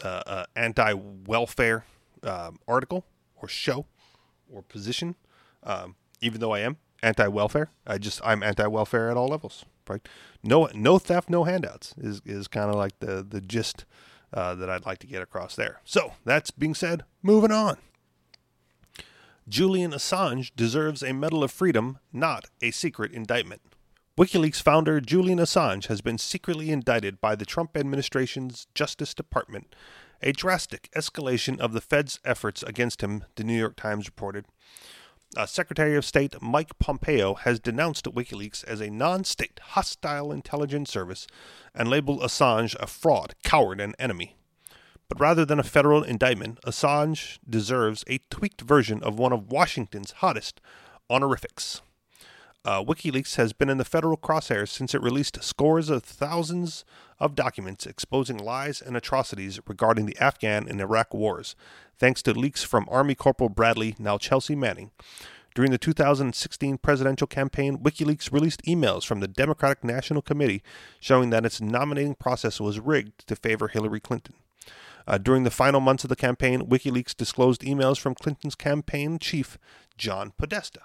[0.03, 1.85] uh, uh anti-welfare
[2.23, 3.85] um, article or show
[4.51, 5.15] or position.
[5.63, 9.65] Um, even though I am anti-welfare, I just I'm anti-welfare at all levels.
[9.87, 10.05] Right?
[10.43, 13.85] No no theft, no handouts is is kind of like the the gist
[14.33, 15.79] uh, that I'd like to get across there.
[15.85, 17.77] So, that's being said, moving on.
[19.49, 23.61] Julian Assange deserves a Medal of Freedom, not a secret indictment.
[24.17, 29.73] WikiLeaks founder Julian Assange has been secretly indicted by the Trump administration's Justice Department,
[30.21, 34.43] a drastic escalation of the Fed's efforts against him, the New York Times reported.
[35.37, 40.91] Uh, Secretary of State Mike Pompeo has denounced WikiLeaks as a non state hostile intelligence
[40.91, 41.25] service
[41.73, 44.36] and labeled Assange a fraud, coward, and enemy.
[45.09, 50.11] But rather than a federal indictment, Assange deserves a tweaked version of one of Washington's
[50.11, 50.59] hottest
[51.09, 51.81] honorifics.
[52.65, 56.83] Uh, WikiLeaks has been in the federal crosshairs since it released scores of thousands
[57.17, 61.55] of documents exposing lies and atrocities regarding the Afghan and Iraq wars,
[61.97, 64.91] thanks to leaks from Army Corporal Bradley, now Chelsea Manning.
[65.55, 70.61] During the 2016 presidential campaign, WikiLeaks released emails from the Democratic National Committee
[70.99, 74.35] showing that its nominating process was rigged to favor Hillary Clinton.
[75.07, 79.57] Uh, during the final months of the campaign, WikiLeaks disclosed emails from Clinton's campaign chief,
[79.97, 80.81] John Podesta.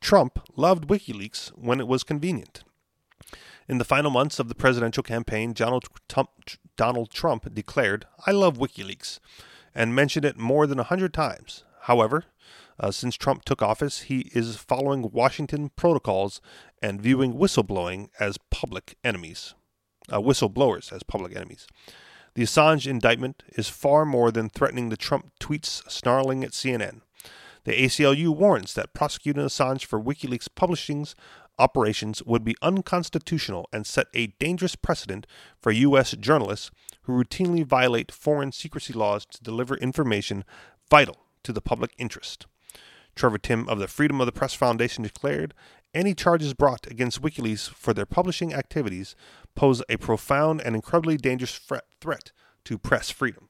[0.00, 2.64] Trump loved WikiLeaks when it was convenient.
[3.68, 6.30] In the final months of the presidential campaign, Donald Trump,
[6.76, 9.20] Donald Trump declared, I love WikiLeaks,
[9.72, 11.62] and mentioned it more than a hundred times.
[11.82, 12.24] However,
[12.80, 16.40] uh, since Trump took office, he is following Washington protocols
[16.82, 19.54] and viewing whistleblowing as public enemies,
[20.10, 21.68] uh, whistleblowers as public enemies.
[22.34, 27.02] The Assange indictment is far more than threatening the Trump tweets snarling at CNN.
[27.64, 31.14] The ACLU warns that prosecuting Assange for WikiLeaks publishing's
[31.58, 35.26] operations would be unconstitutional and set a dangerous precedent
[35.60, 36.12] for U.S.
[36.12, 36.70] journalists
[37.02, 40.44] who routinely violate foreign secrecy laws to deliver information
[40.90, 42.46] vital to the public interest.
[43.14, 45.52] Trevor Timm of the Freedom of the Press Foundation declared
[45.94, 49.14] any charges brought against WikiLeaks for their publishing activities
[49.54, 51.60] pose a profound and incredibly dangerous
[52.00, 52.32] threat
[52.64, 53.48] to press freedom.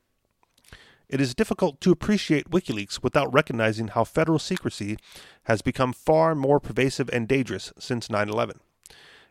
[1.09, 4.97] It is difficult to appreciate WikiLeaks without recognizing how federal secrecy
[5.45, 8.61] has become far more pervasive and dangerous since 9 11.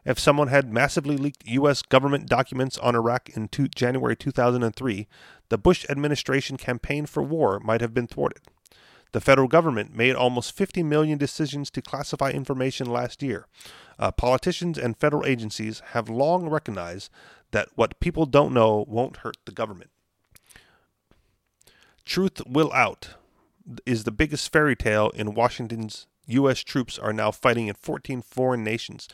[0.06, 1.82] If someone had massively leaked U.S.
[1.82, 5.08] government documents on Iraq in two, January 2003,
[5.50, 8.41] the Bush administration campaign for war might have been thwarted.
[9.12, 13.47] The federal government made almost 50 million decisions to classify information last year.
[14.00, 17.10] Uh, politicians and federal agencies have long recognized
[17.52, 19.91] that what people don't know won't hurt the government.
[22.06, 23.15] Truth Will Out
[23.86, 26.62] is the biggest fairy tale in Washington's U.S.
[26.62, 29.08] troops are now fighting in 14 foreign nations.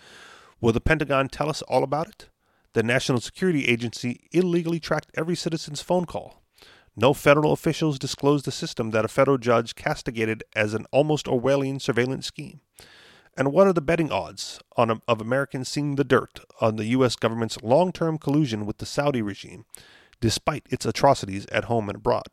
[0.62, 2.29] Will the Pentagon tell us all about it?
[2.73, 6.43] The National Security Agency illegally tracked every citizen's phone call.
[6.99, 11.79] No federal officials disclosed the system that a federal judge castigated as an almost Orwellian
[11.79, 12.62] surveillance scheme.
[13.38, 17.15] And what are the betting odds a, of Americans seeing the dirt on the U.S.
[17.15, 19.65] government's long term collusion with the Saudi regime,
[20.19, 22.25] despite its atrocities at home and abroad?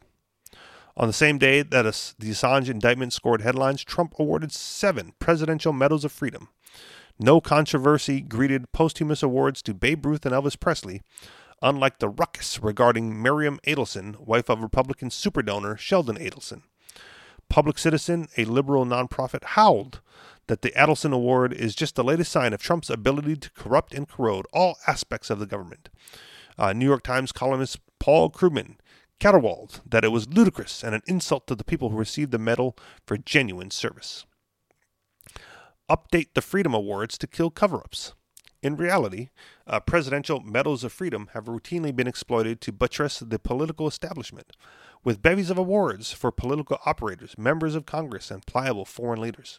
[0.96, 1.85] On the same day that
[2.18, 6.48] the Assange indictment scored headlines, Trump awarded seven Presidential Medals of Freedom.
[7.18, 11.03] No controversy greeted posthumous awards to Babe Ruth and Elvis Presley,
[11.62, 16.62] unlike the ruckus regarding Miriam Adelson, wife of Republican superdonor Sheldon Adelson.
[17.49, 20.01] Public Citizen, a liberal nonprofit, howled
[20.47, 24.09] that the Adelson Award is just the latest sign of Trump's ability to corrupt and
[24.09, 25.88] corrode all aspects of the government.
[26.59, 28.77] Uh, New York Times columnist Paul Krugman
[29.21, 32.77] caterwauled that it was ludicrous and an insult to the people who received the medal
[33.07, 34.27] for genuine service.
[35.90, 38.14] Update the Freedom Awards to kill cover ups.
[38.64, 39.29] In reality,
[39.66, 44.57] uh, presidential medals of freedom have routinely been exploited to buttress the political establishment,
[45.05, 49.59] with bevies of awards for political operators, members of Congress, and pliable foreign leaders.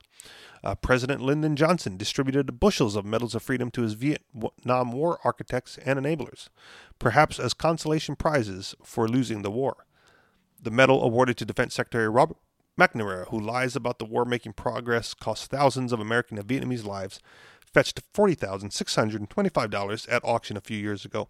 [0.64, 5.78] Uh, President Lyndon Johnson distributed bushels of medals of freedom to his Vietnam War architects
[5.86, 6.50] and enablers,
[6.98, 9.86] perhaps as consolation prizes for losing the war.
[10.60, 12.38] The medal awarded to Defense Secretary Robert
[12.78, 17.20] McNamara, who lies about the war making progress cost thousands of American and Vietnamese lives,
[17.76, 21.28] fetched $40,625 at auction a few years ago.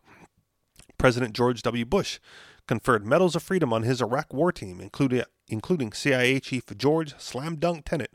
[0.99, 1.85] President George W.
[1.85, 2.19] Bush
[2.67, 7.55] conferred medals of freedom on his Iraq war team, including, including CIA Chief George Slam
[7.55, 8.11] Dunk Tenet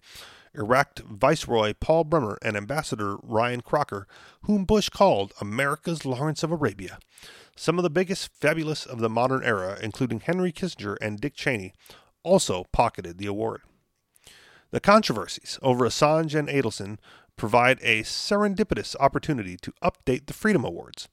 [0.54, 4.06] Iraq Viceroy Paul Bremer and Ambassador Ryan Crocker,
[4.42, 7.00] whom Bush called America's Lawrence of Arabia.
[7.56, 11.72] Some of the biggest fabulous of the modern era, including Henry Kissinger and Dick Cheney,
[12.22, 13.62] also pocketed the award.
[14.70, 16.98] The controversies over Assange and Adelson
[17.36, 21.08] provide a serendipitous opportunity to update the Freedom Awards,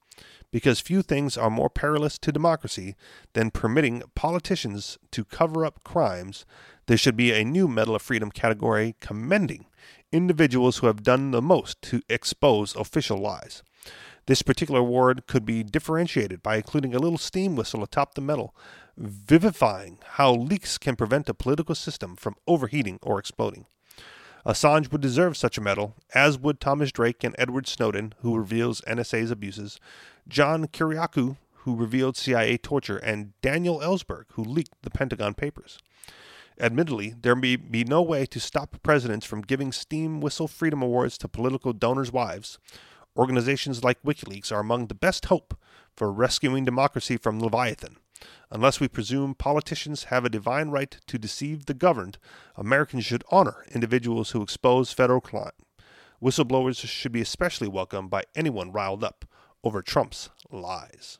[0.52, 2.96] because few things are more perilous to democracy
[3.34, 6.46] than permitting politicians to cover up crimes
[6.88, 9.66] there should be a new Medal of Freedom category commending
[10.12, 13.62] individuals who have done the most to expose official lies.
[14.26, 18.56] This particular award could be differentiated by including a little steam whistle atop the medal,
[18.98, 23.66] vivifying how leaks can prevent a political system from overheating or exploding.
[24.48, 28.80] Assange would deserve such a medal, as would Thomas Drake and Edward Snowden, who reveals
[28.88, 29.78] NSA's abuses,
[30.26, 35.80] John Kiriakou, who revealed CIA torture, and Daniel Ellsberg, who leaked the Pentagon Papers.
[36.62, 41.18] Admittedly, there may be no way to stop presidents from giving steam whistle freedom awards
[41.18, 42.58] to political donors' wives.
[43.18, 45.58] Organizations like WikiLeaks are among the best hope
[45.94, 47.98] for rescuing democracy from Leviathan.
[48.50, 52.18] Unless we presume politicians have a divine right to deceive the governed,
[52.56, 55.52] Americans should honor individuals who expose federal crime.
[56.22, 59.26] Whistleblowers should be especially welcomed by anyone riled up
[59.64, 61.20] over Trump's lies.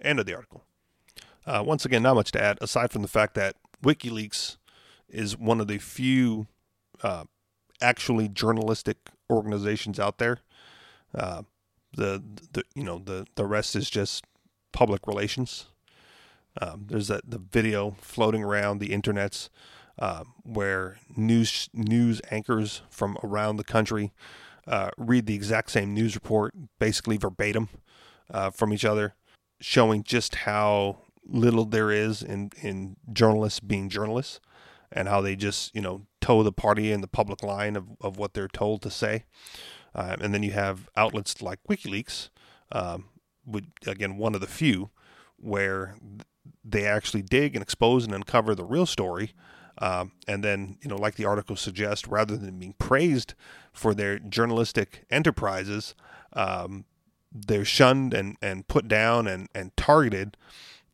[0.00, 0.62] End of the article.
[1.46, 4.56] Uh, once again, not much to add aside from the fact that WikiLeaks
[5.08, 6.46] is one of the few
[7.02, 7.24] uh,
[7.80, 10.40] actually journalistic organizations out there.
[11.14, 11.42] Uh,
[11.92, 14.24] the the you know the the rest is just
[14.72, 15.66] public relations.
[16.60, 19.48] Um, there's the video floating around the internets
[19.98, 24.12] uh, where news news anchors from around the country
[24.66, 27.68] uh, read the exact same news report, basically verbatim
[28.30, 29.14] uh, from each other,
[29.60, 34.40] showing just how little there is in, in journalists being journalists
[34.92, 38.16] and how they just, you know, toe the party in the public line of, of
[38.16, 39.24] what they're told to say.
[39.94, 42.28] Uh, and then you have outlets like WikiLeaks,
[42.72, 43.06] um,
[43.44, 44.90] would, again, one of the few
[45.38, 45.96] where
[46.68, 49.32] they actually dig and expose and uncover the real story.
[49.78, 53.34] Um, and then, you know, like the article suggests, rather than being praised
[53.72, 55.94] for their journalistic enterprises,
[56.32, 56.86] um,
[57.30, 60.36] they're shunned and, and put down and, and targeted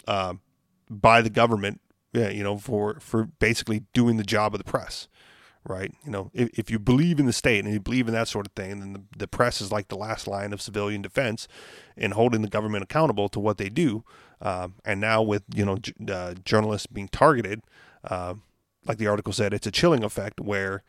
[0.08, 0.34] uh,
[0.90, 1.80] by the government,
[2.12, 5.08] you know, for, for basically doing the job of the press
[5.64, 5.92] right?
[6.04, 8.46] You know, if, if you believe in the state and you believe in that sort
[8.46, 11.46] of thing, then the, the press is like the last line of civilian defense
[11.96, 14.04] in holding the government accountable to what they do.
[14.42, 17.62] Um, and now with you know j- uh, journalists being targeted,
[18.04, 18.34] uh,
[18.84, 20.82] like the article said, it's a chilling effect where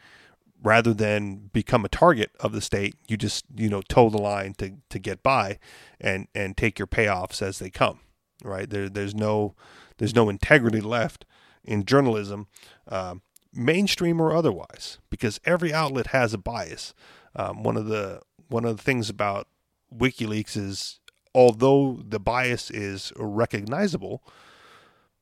[0.61, 4.53] rather than become a target of the state, you just you know toe the line
[4.55, 5.59] to to get by,
[6.01, 7.99] and and take your payoffs as they come.
[8.43, 9.55] Right there, there's no
[9.97, 11.25] there's no integrity left
[11.63, 12.47] in journalism.
[12.87, 13.21] Um,
[13.53, 16.93] mainstream or otherwise, because every outlet has a bias.
[17.35, 19.47] Um, one of the one of the things about
[19.95, 20.99] WikiLeaks is,
[21.33, 24.23] although the bias is recognizable,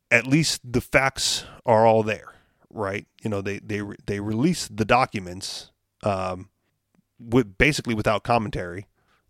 [0.09, 2.33] at least the facts are all there,
[2.69, 3.07] right?
[3.23, 5.71] You know, they they they release the documents
[6.03, 6.49] um,
[7.19, 8.87] with basically without commentary.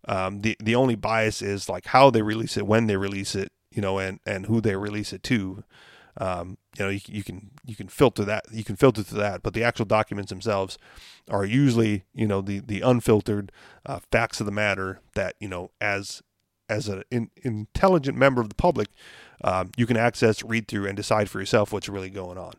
[0.08, 3.52] Um, the the only bias is like how they release it, when they release it,
[3.70, 5.64] you know, and and who they release it to
[6.18, 9.42] um, you know you, you, can you can filter that you can filter through that
[9.42, 10.78] but the actual documents themselves
[11.30, 13.50] are usually you know the the unfiltered
[13.86, 16.22] uh, facts of the matter that you know as
[16.68, 18.88] as an in, intelligent member of the public
[19.44, 22.52] um, you can access read through and decide for yourself what's really going on.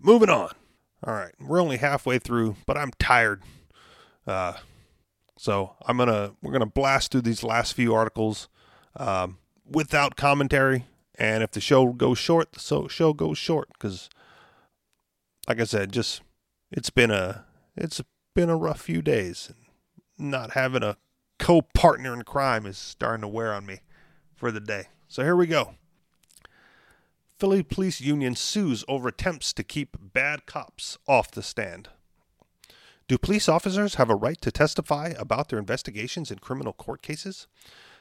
[0.00, 0.50] Moving on.
[1.06, 1.34] All right.
[1.40, 3.42] We're only halfway through but i'm tired.
[4.26, 4.54] Uh,
[5.36, 8.48] so i'm gonna we're gonna blast through these last few articles
[8.96, 10.86] um, without commentary.
[11.16, 14.08] And if the show goes short, the so show goes short because,
[15.48, 16.22] like I said, just
[16.72, 17.44] it's been a
[17.76, 18.00] it's
[18.34, 19.52] been a rough few days.
[20.18, 20.96] Not having a
[21.38, 23.80] co-partner in crime is starting to wear on me
[24.34, 24.88] for the day.
[25.08, 25.74] So here we go.
[27.38, 31.88] Philly Police Union sues over attempts to keep bad cops off the stand.
[33.06, 37.46] Do police officers have a right to testify about their investigations in criminal court cases?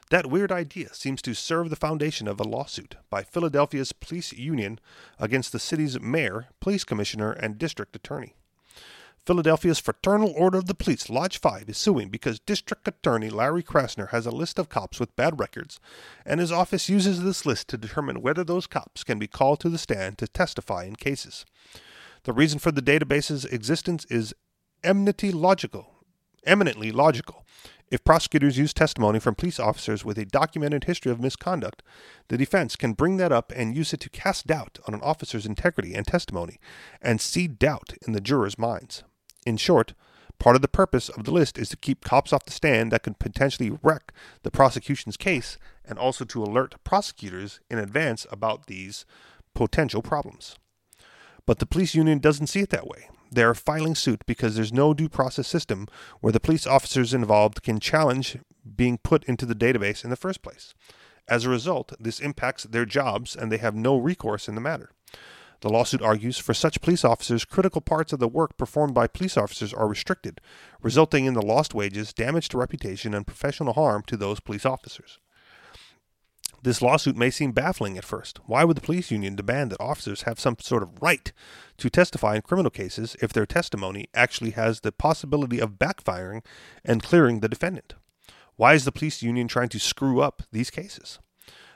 [0.09, 4.79] That weird idea seems to serve the foundation of a lawsuit by Philadelphia's police union
[5.19, 8.35] against the city's mayor, police commissioner, and district attorney.
[9.25, 14.09] Philadelphia's Fraternal Order of the Police, Lodge 5, is suing because District Attorney Larry Krasner
[14.09, 15.79] has a list of cops with bad records,
[16.25, 19.69] and his office uses this list to determine whether those cops can be called to
[19.69, 21.45] the stand to testify in cases.
[22.23, 24.33] The reason for the database's existence is
[24.83, 25.93] eminently logical,
[26.45, 27.45] eminently logical.
[27.89, 31.81] If prosecutors use testimony from police officers with a documented history of misconduct,
[32.27, 35.45] the defense can bring that up and use it to cast doubt on an officer's
[35.45, 36.59] integrity and testimony
[37.01, 39.03] and seed doubt in the jurors' minds.
[39.45, 39.93] In short,
[40.39, 43.03] part of the purpose of the list is to keep cops off the stand that
[43.03, 49.06] could potentially wreck the prosecution's case and also to alert prosecutors in advance about these
[49.53, 50.56] potential problems.
[51.45, 53.10] But the police union doesn't see it that way.
[53.32, 55.88] They are filing suit because there's no due process system
[56.21, 58.38] where the police officers involved can challenge
[58.75, 60.73] being put into the database in the first place.
[61.27, 64.91] As a result, this impacts their jobs and they have no recourse in the matter.
[65.63, 69.38] The lawsuit argues for such police officers, critical parts of the work performed by police
[69.38, 70.41] officers are restricted,
[70.82, 75.19] resulting in the lost wages, damage to reputation, and professional harm to those police officers.
[76.63, 78.41] This lawsuit may seem baffling at first.
[78.45, 81.32] Why would the police union demand that officers have some sort of right
[81.78, 86.43] to testify in criminal cases if their testimony actually has the possibility of backfiring
[86.84, 87.93] and clearing the defendant?
[88.58, 91.19] Why is the police union trying to screw up these cases?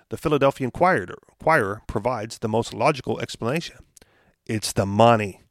[0.10, 3.78] The Philadelphia Inquirer, Provides the most logical explanation
[4.46, 5.44] it's the money.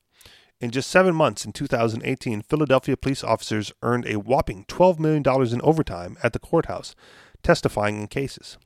[0.61, 5.23] In just seven months in 2018, Philadelphia police officers earned a whopping $12 million
[5.55, 6.95] in overtime at the courthouse,
[7.43, 8.59] testifying in cases.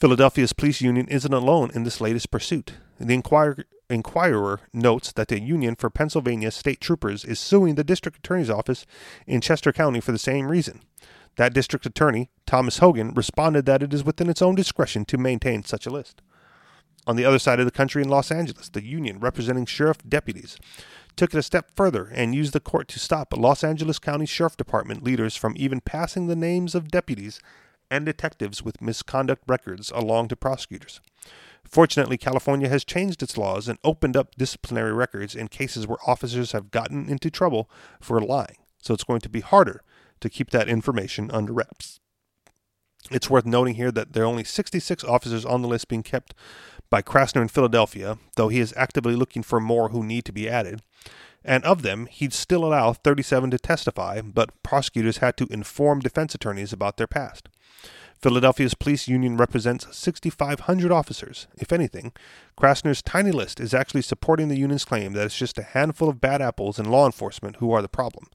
[0.00, 2.76] Philadelphia's police union isn't alone in this latest pursuit.
[2.98, 8.16] The Inquirer, Inquirer notes that the Union for Pennsylvania State Troopers is suing the district
[8.16, 8.86] attorney's office
[9.26, 10.80] in Chester County for the same reason.
[11.36, 15.64] That district attorney, Thomas Hogan, responded that it is within its own discretion to maintain
[15.64, 16.20] such a list.
[17.06, 20.56] On the other side of the country in Los Angeles, the union representing sheriff deputies
[21.16, 24.56] took it a step further and used the court to stop Los Angeles County Sheriff
[24.56, 27.40] Department leaders from even passing the names of deputies
[27.90, 31.00] and detectives with misconduct records along to prosecutors.
[31.64, 36.52] Fortunately, California has changed its laws and opened up disciplinary records in cases where officers
[36.52, 37.68] have gotten into trouble
[38.00, 38.56] for lying.
[38.80, 39.82] So it's going to be harder
[40.22, 42.00] to keep that information under wraps.
[43.10, 46.34] It's worth noting here that there are only 66 officers on the list being kept
[46.88, 50.48] by Krasner in Philadelphia, though he is actively looking for more who need to be
[50.48, 50.82] added.
[51.44, 56.34] And of them, he'd still allow 37 to testify, but prosecutors had to inform defense
[56.34, 57.48] attorneys about their past.
[58.22, 61.48] Philadelphia's police union represents 6,500 officers.
[61.56, 62.12] If anything,
[62.56, 66.20] Krasner's tiny list is actually supporting the union's claim that it's just a handful of
[66.20, 68.28] bad apples in law enforcement who are the problem.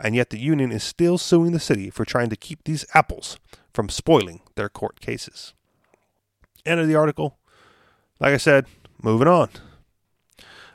[0.00, 3.38] And yet the union is still suing the city for trying to keep these apples
[3.72, 5.54] from spoiling their court cases.
[6.64, 7.38] End of the article.
[8.20, 8.66] Like I said,
[9.02, 9.50] moving on.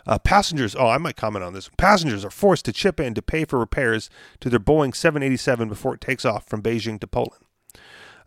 [0.08, 1.70] Uh, passengers, oh, I might comment on this.
[1.78, 4.10] Passengers are forced to chip in to pay for repairs
[4.40, 7.44] to their Boeing 787 before it takes off from Beijing to Poland.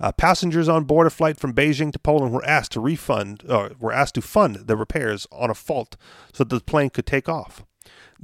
[0.00, 3.72] Uh, passengers on board a flight from Beijing to Poland were asked to refund, or
[3.78, 5.96] were asked to fund the repairs on a fault
[6.32, 7.64] so that the plane could take off.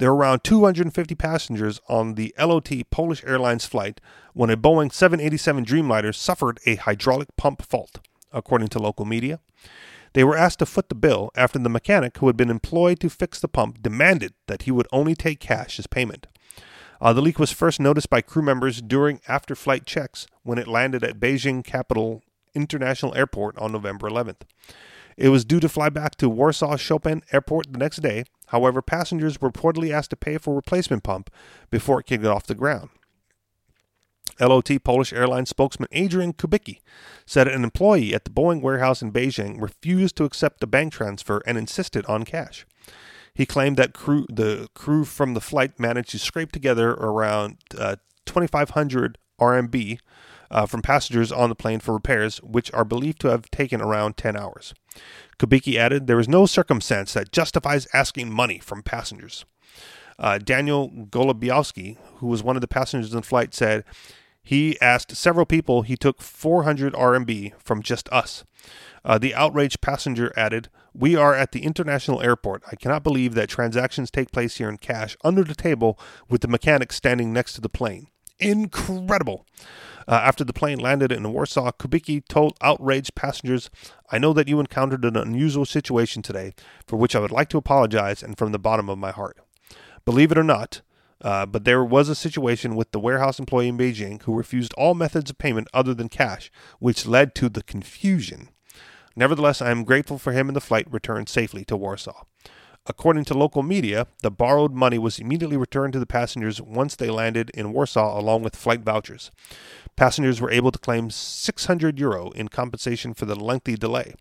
[0.00, 4.00] There were around 250 passengers on the LOT Polish Airlines flight
[4.32, 8.00] when a Boeing 787 Dreamliner suffered a hydraulic pump fault,
[8.32, 9.40] according to local media.
[10.14, 13.10] They were asked to foot the bill after the mechanic who had been employed to
[13.10, 16.28] fix the pump demanded that he would only take cash as payment.
[16.98, 20.66] Uh, the leak was first noticed by crew members during after flight checks when it
[20.66, 22.22] landed at Beijing Capital
[22.54, 24.44] International Airport on November 11th.
[25.20, 28.24] It was due to fly back to Warsaw Chopin Airport the next day.
[28.46, 31.28] However, passengers were reportedly asked to pay for a replacement pump
[31.70, 32.88] before it could get off the ground.
[34.40, 36.78] LOT Polish Airlines spokesman Adrian Kubicki
[37.26, 41.42] said an employee at the Boeing warehouse in Beijing refused to accept a bank transfer
[41.46, 42.64] and insisted on cash.
[43.34, 47.96] He claimed that crew, the crew from the flight managed to scrape together around uh,
[48.24, 49.98] 2,500 RMB
[50.50, 54.16] uh, from passengers on the plane for repairs, which are believed to have taken around
[54.16, 54.74] 10 hours.
[55.38, 59.44] Kubicki added, There is no circumstance that justifies asking money from passengers.
[60.18, 63.84] Uh, Daniel Golubiowski, who was one of the passengers in flight, said
[64.42, 68.44] he asked several people he took 400 RMB from just us.
[69.04, 72.62] Uh, the outraged passenger added, We are at the international airport.
[72.70, 75.98] I cannot believe that transactions take place here in cash under the table
[76.28, 78.08] with the mechanic standing next to the plane.
[78.38, 79.46] Incredible.
[80.08, 83.70] Uh, after the plane landed in Warsaw, Kubicki told outraged passengers,
[84.10, 86.52] I know that you encountered an unusual situation today,
[86.86, 89.38] for which I would like to apologize and from the bottom of my heart.
[90.04, 90.82] Believe it or not,
[91.22, 94.94] uh, but there was a situation with the warehouse employee in Beijing who refused all
[94.94, 98.48] methods of payment other than cash, which led to the confusion.
[99.14, 102.24] Nevertheless, I am grateful for him and the flight returned safely to Warsaw.
[102.86, 107.10] According to local media, the borrowed money was immediately returned to the passengers once they
[107.10, 109.30] landed in Warsaw along with flight vouchers.
[109.96, 114.14] Passengers were able to claim 600 euro in compensation for the lengthy delay.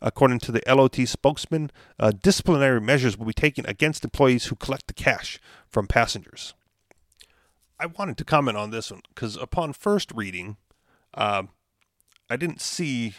[0.00, 4.86] According to the LOT spokesman, uh, disciplinary measures will be taken against employees who collect
[4.86, 5.38] the cash
[5.68, 6.54] from passengers.
[7.78, 10.56] I wanted to comment on this one because upon first reading,
[11.12, 11.42] uh,
[12.30, 13.14] I didn't see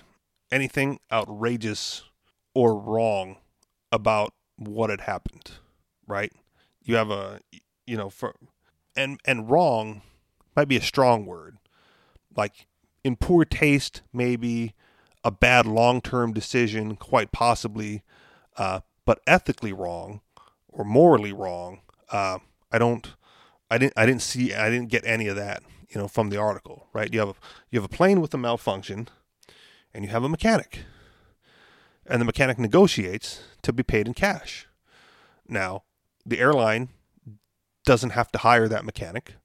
[0.51, 2.03] anything outrageous
[2.55, 3.37] or wrong
[3.91, 5.51] about what had happened,
[6.05, 6.32] right?
[6.84, 7.39] You have a,
[7.88, 8.36] you know, for,
[8.95, 10.01] and and wrong
[10.55, 11.57] might be a strong word,
[12.36, 12.68] like
[13.03, 14.74] in poor taste, maybe
[15.24, 18.03] a bad long-term decision, quite possibly,
[18.57, 20.22] uh, but ethically wrong
[20.68, 21.82] or morally wrong.
[22.12, 22.39] Uh,
[22.72, 23.16] I don't,
[23.70, 26.38] I didn't, I didn't see, I didn't get any of that, you know, from the
[26.38, 27.12] article, right?
[27.14, 27.36] You have a,
[27.70, 29.07] you have a plane with a malfunction
[29.93, 30.84] and you have a mechanic.
[32.10, 34.68] And the mechanic negotiates to be paid in cash.
[35.47, 35.84] Now,
[36.26, 36.89] the airline
[37.86, 39.36] doesn't have to hire that mechanic,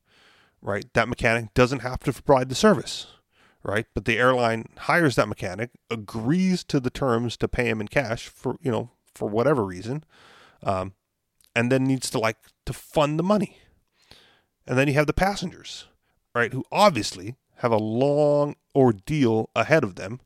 [0.63, 0.85] right?
[0.95, 3.07] That mechanic doesn't have to provide the service,
[3.63, 3.87] right?
[3.95, 8.29] But the airline hires that mechanic, agrees to the terms to pay him in cash
[8.29, 10.05] for, you know, for whatever reason,
[10.63, 10.95] um,
[11.55, 13.59] and then needs to like to fund the money.
[14.67, 15.87] And then you have the passengers,
[16.35, 20.21] right, who obviously have a long ordeal ahead of them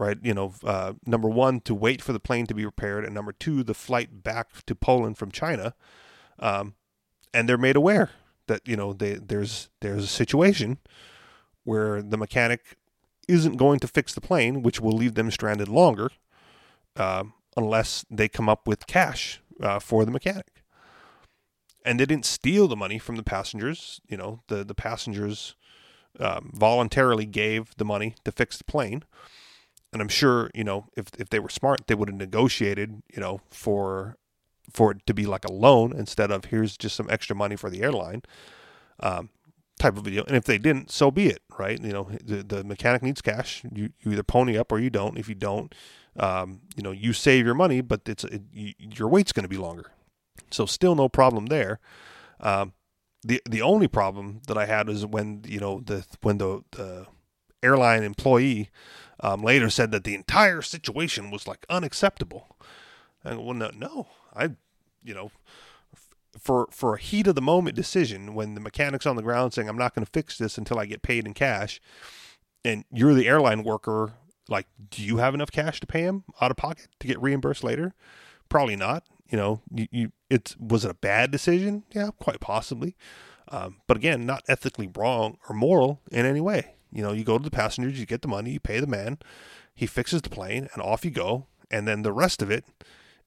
[0.00, 0.16] right?
[0.22, 3.32] You know, uh, number one, to wait for the plane to be repaired, and number
[3.32, 5.74] two, the flight back to Poland from China.
[6.38, 6.74] Um,
[7.34, 8.10] and they're made aware
[8.46, 10.78] that you know they, there's there's a situation
[11.64, 12.78] where the mechanic
[13.28, 16.10] isn't going to fix the plane, which will leave them stranded longer,
[16.96, 17.24] uh,
[17.54, 20.64] unless they come up with cash uh, for the mechanic.
[21.84, 24.00] And they didn't steal the money from the passengers.
[24.08, 25.56] You know, the the passengers
[26.18, 29.04] um, voluntarily gave the money to fix the plane
[29.92, 33.20] and I'm sure you know if if they were smart, they would have negotiated you
[33.20, 34.16] know for
[34.72, 37.70] for it to be like a loan instead of here's just some extra money for
[37.70, 38.22] the airline.
[39.00, 39.30] Um,
[39.80, 40.22] type of video.
[40.24, 41.82] And if they didn't, so be it, right?
[41.82, 43.64] You know, the, the mechanic needs cash.
[43.74, 45.18] You, you either pony up or you don't.
[45.18, 45.74] If you don't,
[46.16, 49.48] um, you know, you save your money, but it's it, you, your wait's going to
[49.48, 49.90] be longer.
[50.50, 51.80] So still no problem there.
[52.40, 52.74] Um,
[53.22, 57.06] the the only problem that I had is when you know the when the, the
[57.62, 58.70] airline employee
[59.22, 62.56] um, later said that the entire situation was like unacceptable.
[63.22, 64.50] And well, no, no, I,
[65.04, 65.30] you know,
[66.38, 69.68] for for a heat of the moment decision when the mechanic's on the ground saying
[69.68, 71.80] I'm not going to fix this until I get paid in cash,
[72.64, 74.14] and you're the airline worker,
[74.48, 77.64] like, do you have enough cash to pay him out of pocket to get reimbursed
[77.64, 77.94] later?
[78.48, 79.04] Probably not.
[79.28, 81.84] You know, you, you it was it a bad decision?
[81.92, 82.96] Yeah, quite possibly.
[83.48, 86.76] Um, but again, not ethically wrong or moral in any way.
[86.92, 89.18] You know, you go to the passengers, you get the money, you pay the man,
[89.74, 91.46] he fixes the plane, and off you go.
[91.70, 92.64] And then the rest of it,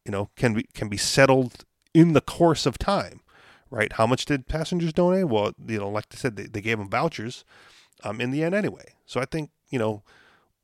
[0.05, 3.21] you know, can be can be settled in the course of time,
[3.69, 3.93] right?
[3.93, 5.27] How much did passengers donate?
[5.27, 7.45] Well, you know, like I said, they, they gave them vouchers
[8.03, 8.95] um, in the end anyway.
[9.05, 10.03] So I think, you know,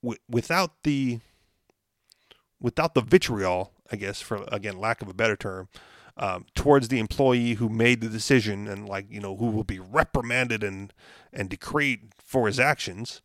[0.03, 1.19] w- without the
[2.59, 5.69] without the vitriol, I guess, for again lack of a better term,
[6.17, 9.79] um, towards the employee who made the decision and like you know who will be
[9.79, 10.93] reprimanded and
[11.33, 13.21] and decreed for his actions.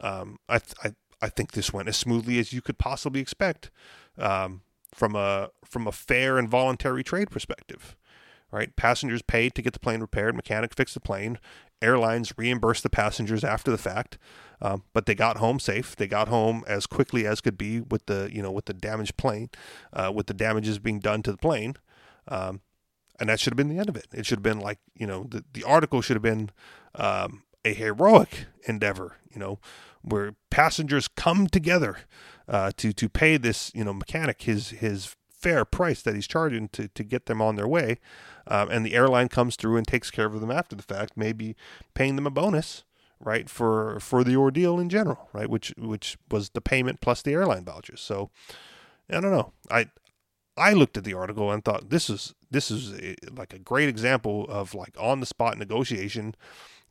[0.00, 3.70] Um, I, I I think this went as smoothly as you could possibly expect.
[4.18, 4.62] Um,
[4.94, 7.96] from a from a fair and voluntary trade perspective.
[8.52, 8.74] Right?
[8.74, 11.38] Passengers paid to get the plane repaired, mechanic fixed the plane,
[11.80, 14.18] airlines reimbursed the passengers after the fact,
[14.60, 15.94] um, but they got home safe.
[15.94, 19.16] They got home as quickly as could be with the you know with the damaged
[19.16, 19.50] plane,
[19.92, 21.76] uh, with the damages being done to the plane,
[22.26, 22.60] um,
[23.20, 24.08] and that should have been the end of it.
[24.12, 26.50] It should have been like you know the the article should have been
[26.94, 29.16] um, a heroic endeavor.
[29.32, 29.58] You know
[30.02, 31.98] where passengers come together
[32.48, 36.68] uh, to to pay this you know mechanic his his fair price that he's charging
[36.68, 37.98] to to get them on their way,
[38.46, 41.56] um, and the airline comes through and takes care of them after the fact, maybe
[41.94, 42.84] paying them a bonus
[43.20, 47.32] right for for the ordeal in general right which which was the payment plus the
[47.32, 48.30] airline vouchers so
[49.10, 49.86] i don't know i
[50.56, 53.88] i looked at the article and thought this is this is a, like a great
[53.88, 56.34] example of like on the spot negotiation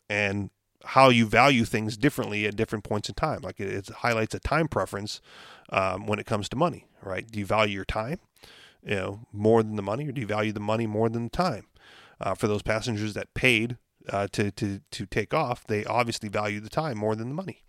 [0.09, 0.49] and
[0.85, 3.41] how you value things differently at different points in time.
[3.43, 5.21] Like it, it highlights a time preference
[5.69, 7.29] um, when it comes to money, right?
[7.29, 8.19] Do you value your time,
[8.83, 11.29] you know, more than the money, or do you value the money more than the
[11.29, 11.67] time?
[12.21, 13.77] Uh, for those passengers that paid
[14.09, 17.63] uh, to to to take off, they obviously value the time more than the money.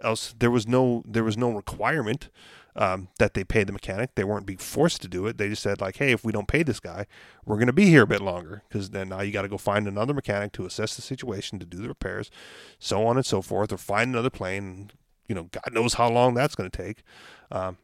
[0.00, 2.28] Else, there was no there was no requirement
[2.74, 4.14] um, that they pay the mechanic.
[4.14, 5.38] They weren't being forced to do it.
[5.38, 7.06] They just said like, hey, if we don't pay this guy,
[7.44, 9.58] we're going to be here a bit longer because then now you got to go
[9.58, 12.30] find another mechanic to assess the situation, to do the repairs,
[12.78, 14.90] so on and so forth, or find another plane.
[15.28, 17.02] You know, God knows how long that's going to take.
[17.50, 17.78] Um,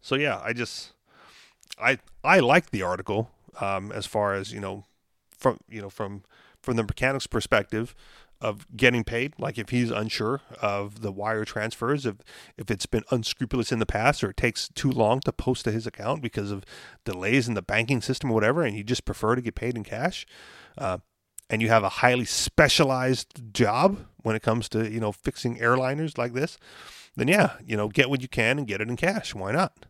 [0.00, 0.92] so yeah, I just
[1.80, 3.30] I I like the article
[3.60, 4.84] um, as far as you know
[5.30, 6.24] from you know from
[6.62, 7.94] from the mechanic's perspective
[8.40, 9.34] of getting paid.
[9.38, 12.16] Like if he's unsure of the wire transfers, if
[12.56, 15.72] if it's been unscrupulous in the past, or it takes too long to post to
[15.72, 16.64] his account because of
[17.04, 19.84] delays in the banking system or whatever, and you just prefer to get paid in
[19.84, 20.26] cash,
[20.76, 20.98] uh,
[21.50, 26.16] and you have a highly specialized job when it comes to you know fixing airliners
[26.16, 26.58] like this,
[27.16, 29.34] then yeah, you know get what you can and get it in cash.
[29.34, 29.86] Why not?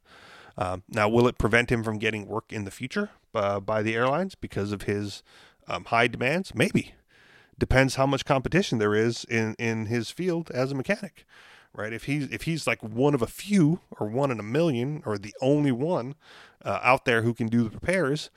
[0.57, 3.95] Uh, now, will it prevent him from getting work in the future uh, by the
[3.95, 5.23] airlines because of his
[5.69, 6.53] um, high demands?
[6.53, 6.95] Maybe
[7.59, 11.27] depends how much competition there is in in his field as a mechanic
[11.75, 15.03] right if he's if he's like one of a few or one in a million
[15.05, 16.15] or the only one
[16.65, 18.31] uh, out there who can do the repairs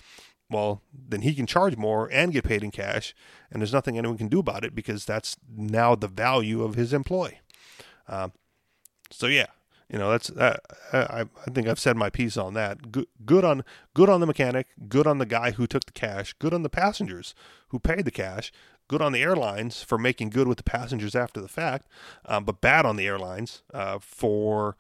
[0.50, 3.14] well then he can charge more and get paid in cash
[3.52, 6.94] and there's nothing anyone can do about it because that's now the value of his
[6.94, 7.40] employee
[8.08, 8.30] uh,
[9.10, 9.48] so yeah
[9.92, 10.58] you know that's uh,
[10.94, 12.94] I, I think I've said my piece on that.
[12.94, 16.34] Good, good on good on the mechanic, good on the guy who took the cash,
[16.40, 17.36] good on the passengers
[17.70, 18.54] who paid the cash,
[18.92, 21.88] good on the airlines for making good with the passengers after the fact,
[22.26, 24.76] um, but bad on the airlines uh, for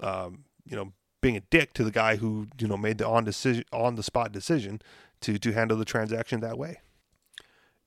[0.00, 3.24] um, you know being a dick to the guy who you know made the on
[3.24, 4.80] decision on the spot decision
[5.20, 6.78] to to handle the transaction that way.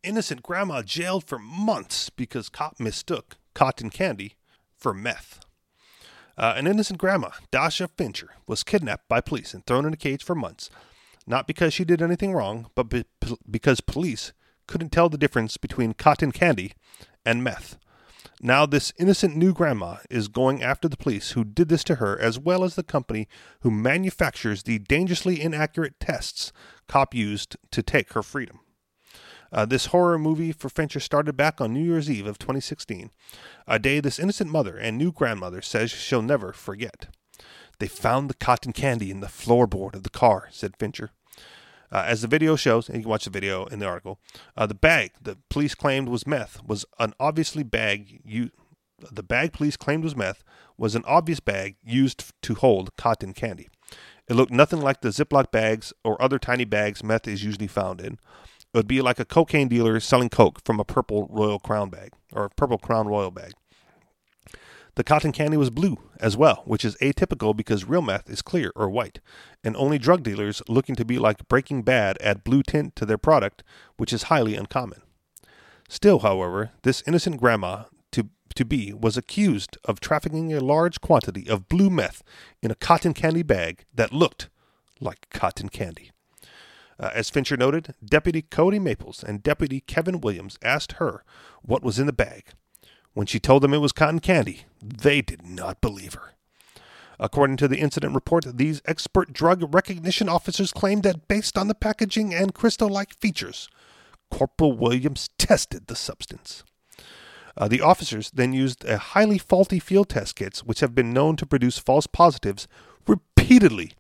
[0.04, 4.36] Innocent grandma jailed for months because cop mistook cotton candy
[4.78, 5.40] for meth.
[6.38, 10.24] Uh, an innocent grandma, Dasha Fincher, was kidnapped by police and thrown in a cage
[10.24, 10.70] for months,
[11.26, 13.06] not because she did anything wrong, but be-
[13.50, 14.34] because police
[14.70, 16.74] couldn't tell the difference between cotton candy
[17.26, 17.80] and meth.
[18.40, 22.18] Now, this innocent new grandma is going after the police who did this to her,
[22.20, 23.28] as well as the company
[23.62, 26.54] who manufactures the dangerously inaccurate tests
[26.88, 28.60] cop used to take her freedom.
[29.52, 33.10] Uh, this horror movie for Fincher started back on New Year's Eve of 2016,
[33.68, 37.08] a day this innocent mother and new grandmother says she'll never forget.
[37.80, 41.10] They found the cotton candy in the floorboard of the car, said Fincher.
[41.92, 44.20] Uh, as the video shows, and you can watch the video in the article,
[44.56, 48.52] uh, the bag the police claimed was meth was an obviously bag you
[49.12, 50.44] the bag police claimed was meth
[50.78, 53.70] was an obvious bag used to hold cotton candy.
[54.28, 58.02] It looked nothing like the Ziploc bags or other tiny bags meth is usually found
[58.02, 58.14] in.
[58.14, 62.12] It would be like a cocaine dealer selling coke from a purple Royal Crown bag
[62.32, 63.54] or a purple Crown Royal bag.
[64.96, 68.72] The cotton candy was blue as well, which is atypical because real meth is clear
[68.76, 69.20] or white,
[69.64, 73.18] and only drug dealers looking to be like Breaking Bad add blue tint to their
[73.18, 73.64] product,
[73.98, 75.02] which is highly uncommon.
[75.88, 81.50] Still, however, this innocent grandma to, to be was accused of trafficking a large quantity
[81.50, 82.22] of blue meth
[82.62, 84.50] in a cotton candy bag that looked
[85.00, 86.12] like cotton candy.
[87.00, 91.24] Uh, as Fincher noted, Deputy Cody Maples and Deputy Kevin Williams asked her
[91.62, 92.48] what was in the bag.
[93.14, 96.34] When she told them it was cotton candy, they did not believe her.
[97.20, 101.76] According to the incident report, these expert drug recognition officers claimed that based on the
[101.76, 103.68] packaging and crystal like features,
[104.32, 106.64] Corporal Williams tested the substance.
[107.58, 111.36] Uh, the officers then used a highly faulty field test kits, which have been known
[111.36, 112.68] to produce false positives
[113.06, 113.92] repeatedly.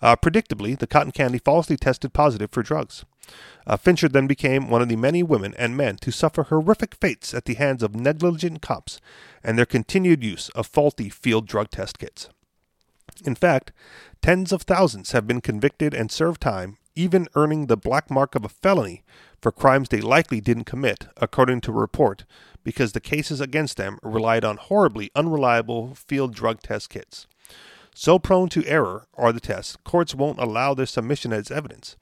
[0.00, 3.04] Uh, predictably, the cotton candy falsely tested positive for drugs.
[3.66, 7.32] Uh, Fincher then became one of the many women and men to suffer horrific fates
[7.32, 9.00] at the hands of negligent cops
[9.44, 12.28] and their continued use of faulty field drug test kits.
[13.24, 13.72] In fact,
[14.20, 18.44] tens of thousands have been convicted and served time, even earning the black mark of
[18.44, 19.02] a felony
[19.40, 22.24] for crimes they likely didn't commit, according to a report,
[22.64, 27.26] because the cases against them relied on horribly unreliable field drug test kits.
[27.94, 31.96] So prone to error are the tests, courts won't allow their submission as evidence.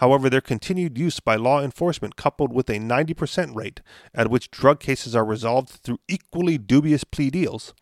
[0.00, 3.82] However, their continued use by law enforcement, coupled with a 90% rate
[4.14, 7.74] at which drug cases are resolved through equally dubious plea deals,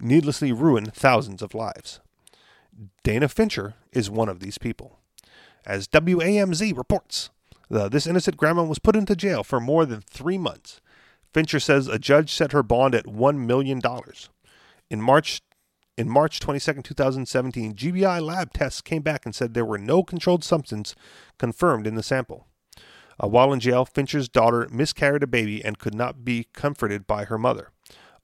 [0.00, 1.98] needlessly ruin thousands of lives.
[3.02, 5.00] Dana Fincher is one of these people.
[5.66, 7.30] As WMAZ reports,
[7.68, 10.80] the, this innocent grandma was put into jail for more than three months.
[11.32, 13.80] Fincher says a judge set her bond at $1 million.
[14.90, 15.42] In March
[15.96, 20.44] in March 22, 2017, GBI lab tests came back and said there were no controlled
[20.44, 20.94] substance
[21.38, 22.46] confirmed in the sample.
[23.22, 27.24] Uh, while in jail, Fincher's daughter miscarried a baby and could not be comforted by
[27.24, 27.70] her mother.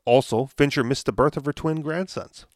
[0.05, 2.47] Also, Fincher missed the birth of her twin grandsons.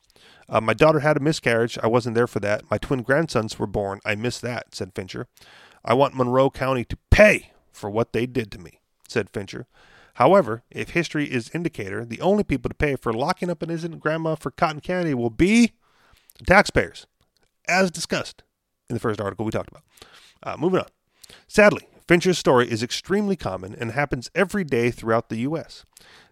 [0.48, 1.78] Uh, my daughter had a miscarriage.
[1.82, 2.68] I wasn't there for that.
[2.70, 4.00] My twin grandsons were born.
[4.04, 5.26] I missed that, said Fincher.
[5.84, 9.66] I want Monroe County to pay for what they did to me, said Fincher.
[10.14, 14.00] However, if history is indicator, the only people to pay for locking up an innocent
[14.00, 15.72] grandma for cotton candy will be
[16.46, 17.06] taxpayers,
[17.66, 18.42] as discussed
[18.88, 19.82] in the first article we talked about.
[20.42, 20.86] Uh, moving on.
[21.48, 25.84] Sadly, Fincher's story is extremely common and happens every day throughout the U.S.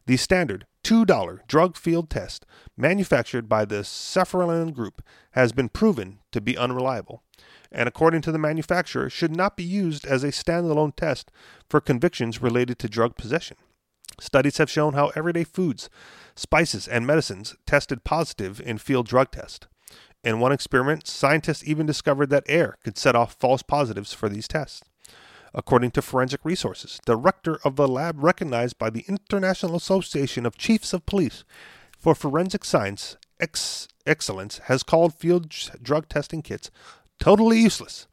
[0.07, 2.45] The standard $2 drug field test
[2.77, 5.03] manufactured by the Safariland Group
[5.33, 7.23] has been proven to be unreliable,
[7.71, 11.31] and according to the manufacturer, should not be used as a standalone test
[11.69, 13.57] for convictions related to drug possession.
[14.21, 15.91] Studies have shown how everyday foods,
[16.35, 19.67] spices, and medicines tested positive in field drug tests.
[20.25, 24.47] In one experiment, scientists even discovered that air could set off false positives for these
[24.47, 24.83] tests.
[25.55, 30.93] According to Forensic Resources, director of the lab recognized by the International Association of Chiefs
[30.93, 31.45] of Police
[31.99, 35.49] for Forensic Science Ex- Excellence has called field
[35.83, 36.71] drug testing kits
[37.19, 38.07] totally useless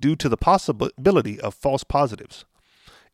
[0.00, 2.44] due to the possibility of false positives.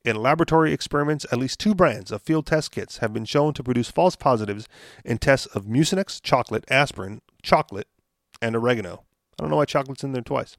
[0.05, 3.63] In laboratory experiments, at least two brands of field test kits have been shown to
[3.63, 4.69] produce false positives
[5.05, 7.87] in tests of Mucinex chocolate, aspirin, chocolate,
[8.41, 9.05] and oregano.
[9.39, 10.57] I don't know why chocolate's in there twice.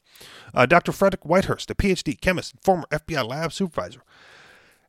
[0.53, 0.93] Uh, Dr.
[0.93, 4.03] Frederick Whitehurst, a PhD chemist and former FBI lab supervisor,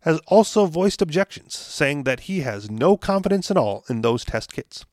[0.02, 4.52] has also voiced objections, saying that he has no confidence at all in those test
[4.52, 4.84] kits.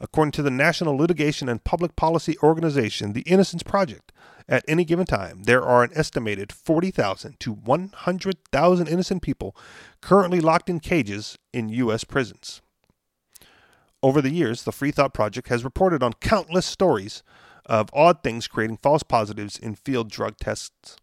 [0.00, 4.12] According to the National Litigation and Public Policy Organization, the Innocence Project,
[4.48, 9.56] at any given time, there are an estimated 40,000 to 100,000 innocent people
[10.00, 12.04] currently locked in cages in U.S.
[12.04, 12.62] prisons.
[14.02, 17.22] Over the years, the Free Thought Project has reported on countless stories
[17.64, 20.96] of odd things creating false positives in field drug tests.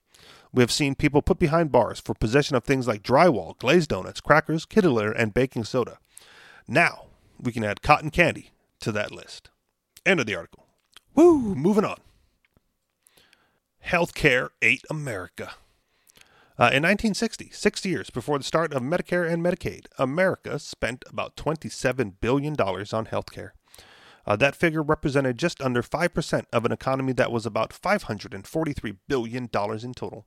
[0.53, 4.21] We have seen people put behind bars for possession of things like drywall, glazed donuts,
[4.21, 5.97] crackers, kitty litter, and baking soda.
[6.67, 7.07] Now,
[7.41, 9.49] we can add cotton candy to that list.
[10.05, 10.65] End of the article.
[11.15, 11.55] Woo!
[11.55, 11.97] Moving on.
[13.85, 15.55] Healthcare ate America.
[16.57, 21.35] Uh, in 1960, six years before the start of Medicare and Medicaid, America spent about
[21.35, 23.51] $27 billion on healthcare.
[24.25, 29.43] Uh, that figure represented just under 5% of an economy that was about $543 billion
[29.43, 30.25] in total.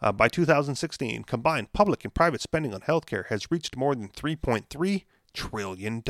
[0.00, 5.04] Uh, by 2016, combined public and private spending on healthcare has reached more than $3.3
[5.34, 6.04] trillion,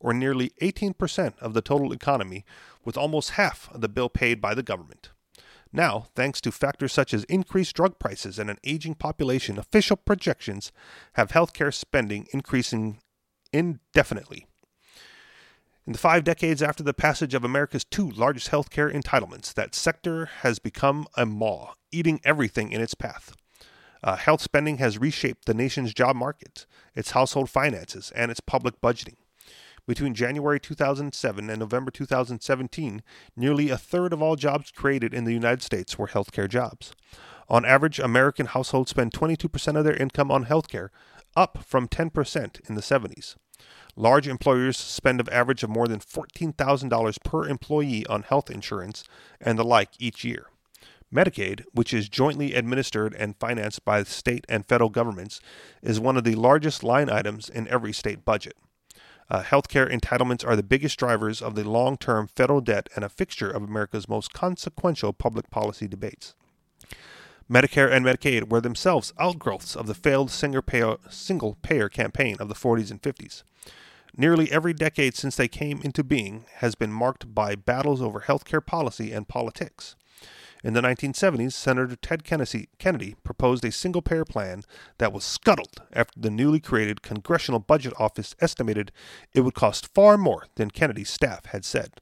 [0.00, 2.46] or nearly 18% of the total economy,
[2.82, 5.10] with almost half of the bill paid by the government.
[5.72, 10.72] Now, thanks to factors such as increased drug prices and an aging population, official projections
[11.14, 13.00] have healthcare spending increasing
[13.52, 14.46] indefinitely.
[15.86, 20.26] In the five decades after the passage of America's two largest healthcare entitlements, that sector
[20.40, 23.36] has become a maw, eating everything in its path.
[24.02, 28.80] Uh, health spending has reshaped the nation's job market, its household finances, and its public
[28.80, 29.16] budgeting.
[29.86, 33.02] Between January 2007 and November 2017,
[33.36, 36.92] nearly a third of all jobs created in the United States were healthcare jobs.
[37.48, 40.88] On average, American households spend 22% of their income on healthcare,
[41.36, 43.36] up from 10% in the 70s.
[43.94, 49.04] Large employers spend an average of more than $14,000 per employee on health insurance
[49.40, 50.46] and the like each year.
[51.14, 55.40] Medicaid, which is jointly administered and financed by state and federal governments,
[55.80, 58.56] is one of the largest line items in every state budget.
[59.28, 63.08] Uh, healthcare entitlements are the biggest drivers of the long term federal debt and a
[63.08, 66.34] fixture of America's most consequential public policy debates.
[67.50, 72.90] Medicare and Medicaid were themselves outgrowths of the failed single payer, campaign of the 40s
[72.90, 73.42] and 50s.
[74.16, 78.64] Nearly every decade since they came into being has been marked by battles over healthcare
[78.64, 79.94] policy and politics.
[80.66, 84.64] In the 1970s, Senator Ted Kennedy proposed a single payer plan
[84.98, 88.90] that was scuttled after the newly created Congressional Budget Office estimated
[89.32, 91.92] it would cost far more than Kennedy's staff had said.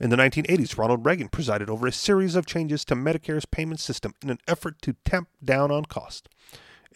[0.00, 4.12] In the 1980s, Ronald Reagan presided over a series of changes to Medicare's payment system
[4.24, 6.28] in an effort to tamp down on cost.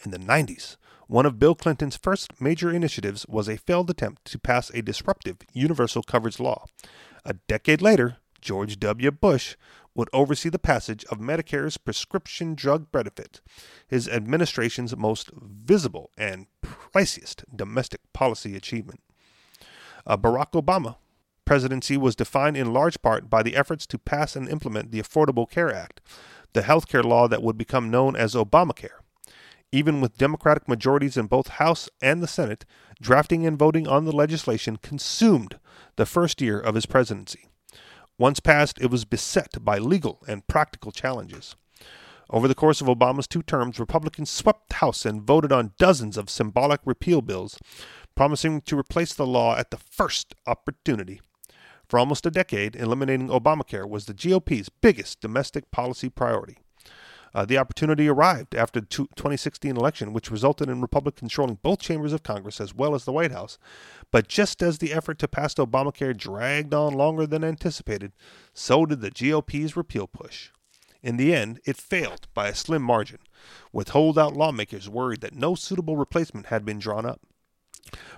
[0.04, 4.38] In the 90s, one of Bill Clinton's first major initiatives was a failed attempt to
[4.40, 6.64] pass a disruptive universal coverage law.
[7.24, 9.10] A decade later, George W.
[9.10, 9.56] Bush
[9.98, 13.40] would oversee the passage of Medicare's prescription drug benefit,
[13.88, 19.00] his administration's most visible and priciest domestic policy achievement.
[20.06, 20.98] Uh, Barack Obama
[21.44, 25.50] presidency was defined in large part by the efforts to pass and implement the Affordable
[25.50, 26.00] Care Act,
[26.52, 29.00] the health care law that would become known as Obamacare.
[29.72, 32.64] Even with Democratic majorities in both House and the Senate,
[33.02, 35.58] drafting and voting on the legislation consumed
[35.96, 37.48] the first year of his presidency.
[38.18, 41.54] Once passed, it was beset by legal and practical challenges.
[42.30, 46.16] Over the course of Obama's two terms, Republicans swept the House and voted on dozens
[46.16, 47.58] of symbolic repeal bills,
[48.14, 51.20] promising to replace the law at the first opportunity.
[51.88, 56.58] For almost a decade, eliminating Obamacare was the GOP's biggest domestic policy priority.
[57.34, 62.12] Uh, the opportunity arrived after the 2016 election, which resulted in Republicans controlling both chambers
[62.12, 63.58] of Congress as well as the White House.
[64.10, 68.12] But just as the effort to pass Obamacare dragged on longer than anticipated,
[68.54, 70.50] so did the GOP's repeal push.
[71.02, 73.18] In the end, it failed by a slim margin,
[73.72, 77.20] with holdout lawmakers worried that no suitable replacement had been drawn up.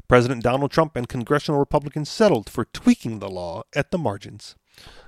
[0.08, 4.56] President Donald Trump and congressional Republicans settled for tweaking the law at the margins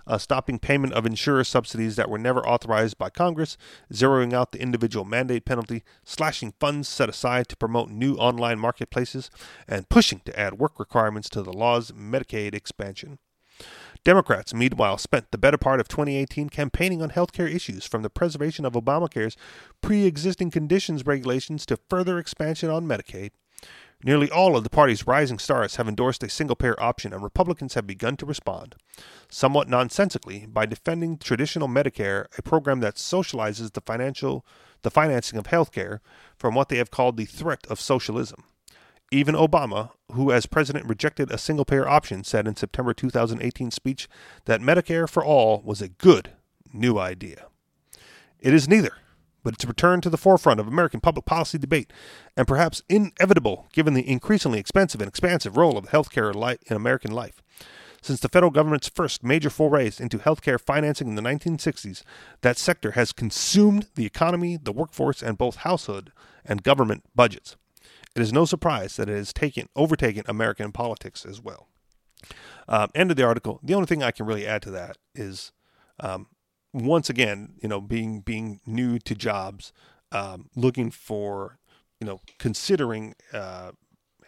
[0.06, 3.56] uh, stopping payment of insurer subsidies that were never authorized by Congress,
[3.92, 9.30] zeroing out the individual mandate penalty, slashing funds set aside to promote new online marketplaces,
[9.68, 13.18] and pushing to add work requirements to the law's Medicaid expansion.
[14.04, 18.64] Democrats, meanwhile, spent the better part of 2018 campaigning on healthcare issues from the preservation
[18.64, 19.36] of Obamacare's
[19.80, 23.30] pre existing conditions regulations to further expansion on Medicaid.
[24.05, 27.74] Nearly all of the party's rising stars have endorsed a single payer option, and Republicans
[27.74, 28.74] have begun to respond,
[29.28, 34.44] somewhat nonsensically, by defending traditional Medicare, a program that socializes the financial
[34.82, 36.00] the financing of health care
[36.36, 38.42] from what they have called the threat of socialism.
[39.12, 44.09] Even Obama, who as president rejected a single payer option, said in September 2018 speech
[44.46, 46.30] that Medicare for all was a good
[46.72, 47.46] new idea.
[48.40, 48.96] It is neither
[49.43, 51.93] but its return to the forefront of American public policy debate,
[52.36, 56.32] and perhaps inevitable given the increasingly expensive and expansive role of healthcare
[56.68, 57.43] in American life.
[58.03, 62.03] Since the federal government's first major forays into healthcare financing in the 1960s,
[62.40, 66.11] that sector has consumed the economy, the workforce, and both household
[66.45, 67.57] and government budgets.
[68.16, 71.68] It is no surprise that it has taken overtaken American politics as well.
[72.68, 73.61] Um, end of the article.
[73.62, 75.53] The only thing I can really add to that is
[76.01, 76.26] um,
[76.72, 79.72] once again, you know, being being new to jobs,
[80.10, 81.58] um, looking for,
[82.00, 83.72] you know, considering uh,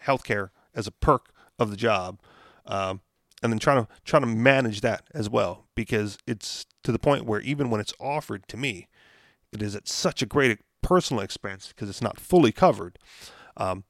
[0.03, 2.19] healthcare as a perk of the job,
[2.65, 3.01] um,
[3.41, 7.25] and then trying to trying to manage that as well because it's to the point
[7.25, 8.87] where even when it's offered to me,
[9.51, 12.99] it is at such a great personal expense because it's not fully covered
[13.57, 13.83] um,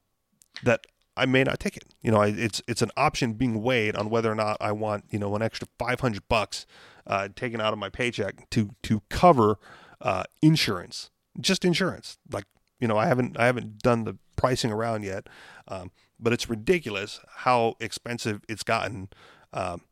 [0.62, 0.86] that
[1.16, 1.94] I may not take it.
[2.02, 5.04] You know, I, it's it's an option being weighed on whether or not I want
[5.10, 6.66] you know an extra five hundred bucks
[7.06, 9.58] uh, taken out of my paycheck to to cover
[10.00, 11.10] uh, insurance,
[11.40, 12.18] just insurance.
[12.30, 12.44] Like
[12.80, 15.28] you know, I haven't I haven't done the pricing around yet,
[15.68, 15.90] um,
[16.20, 19.08] but it's ridiculous how expensive it's gotten.
[19.52, 19.82] Um,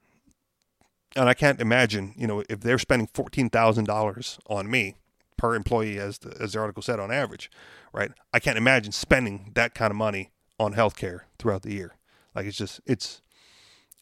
[1.16, 4.96] and I can't imagine, you know, if they're spending fourteen thousand dollars on me
[5.36, 7.50] per employee, as the as the article said, on average,
[7.92, 8.10] right?
[8.32, 11.94] I can't imagine spending that kind of money on healthcare throughout the year.
[12.34, 13.22] Like it's just it's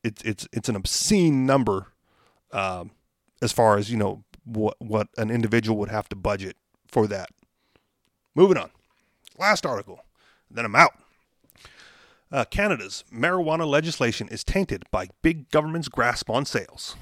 [0.03, 1.89] it's it's it's an obscene number
[2.53, 2.91] um,
[3.41, 7.31] as far as you know what what an individual would have to budget for that.
[8.35, 8.71] Moving on,
[9.39, 10.05] last article,
[10.51, 10.93] then I'm out.
[12.31, 16.97] Uh, Canada's marijuana legislation is tainted by big government's grasp on sales.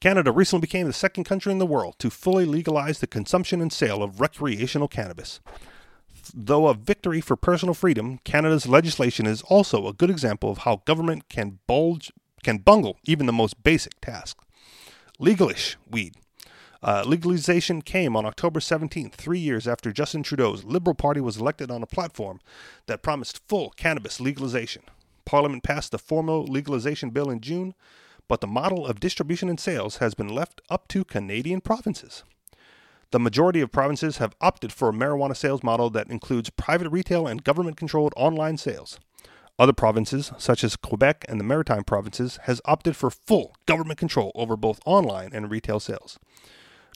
[0.00, 3.72] Canada recently became the second country in the world to fully legalize the consumption and
[3.72, 5.40] sale of recreational cannabis.
[6.34, 10.82] Though a victory for personal freedom, Canada's legislation is also a good example of how
[10.84, 12.12] government can bulge
[12.42, 14.44] can bungle even the most basic tasks.
[15.18, 16.14] Legalish weed.
[16.82, 21.70] Uh, legalization came on October 17th, three years after Justin Trudeau's Liberal Party was elected
[21.70, 22.38] on a platform
[22.86, 24.82] that promised full cannabis legalization.
[25.24, 27.74] Parliament passed the formal legalization bill in June,
[28.28, 32.22] but the model of distribution and sales has been left up to Canadian provinces.
[33.12, 37.26] The majority of provinces have opted for a marijuana sales model that includes private retail
[37.26, 38.98] and government controlled online sales.
[39.58, 44.32] Other provinces, such as Quebec and the Maritime provinces, has opted for full government control
[44.34, 46.18] over both online and retail sales.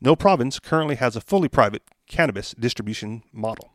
[0.02, 3.72] No province currently has a fully private cannabis distribution model.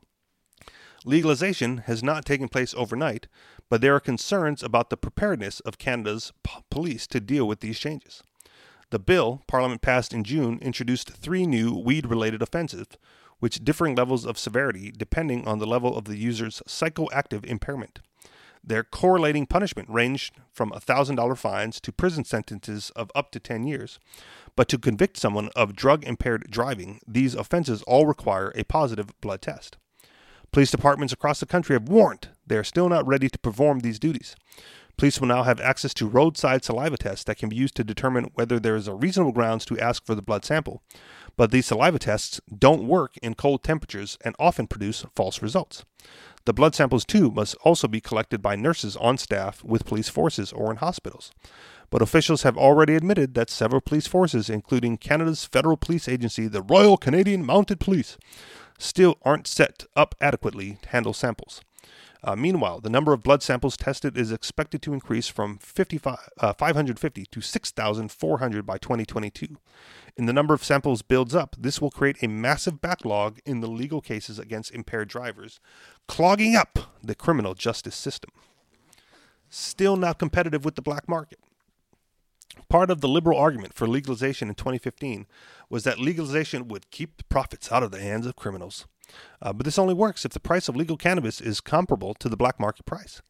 [1.05, 3.27] Legalization has not taken place overnight,
[3.69, 6.33] but there are concerns about the preparedness of Canada's
[6.69, 8.23] police to deal with these changes.
[8.91, 12.87] The bill Parliament passed in June introduced three new weed related offenses,
[13.41, 17.99] with differing levels of severity depending on the level of the user's psychoactive impairment.
[18.63, 23.99] Their correlating punishment ranged from $1,000 fines to prison sentences of up to 10 years.
[24.55, 29.43] But to convict someone of drug impaired driving, these offenses all require a positive blood
[29.43, 29.77] test.
[30.51, 33.99] Police departments across the country have warned they are still not ready to perform these
[33.99, 34.35] duties.
[34.97, 38.31] Police will now have access to roadside saliva tests that can be used to determine
[38.35, 40.81] whether there is a reasonable grounds to ask for the blood sample.
[41.35, 45.83] But these saliva tests don't work in cold temperatures and often produce false results.
[46.45, 50.53] The blood samples, too, must also be collected by nurses on staff with police forces
[50.53, 51.31] or in hospitals.
[51.89, 56.61] But officials have already admitted that several police forces, including Canada's federal police agency, the
[56.61, 58.17] Royal Canadian Mounted Police,
[58.77, 61.61] still aren't set up adequately to handle samples.
[62.25, 66.53] Uh, meanwhile, the number of blood samples tested is expected to increase from 55, uh,
[66.53, 69.57] 550 to 6,400 by 2022.
[70.17, 71.55] And the number of samples builds up.
[71.59, 75.59] This will create a massive backlog in the legal cases against impaired drivers,
[76.07, 78.31] clogging up the criminal justice system.
[79.47, 81.37] Still not competitive with the black market.
[82.69, 85.27] Part of the liberal argument for legalization in 2015
[85.69, 88.87] was that legalization would keep the profits out of the hands of criminals.
[89.41, 92.37] Uh, but this only works if the price of legal cannabis is comparable to the
[92.37, 93.21] black market price.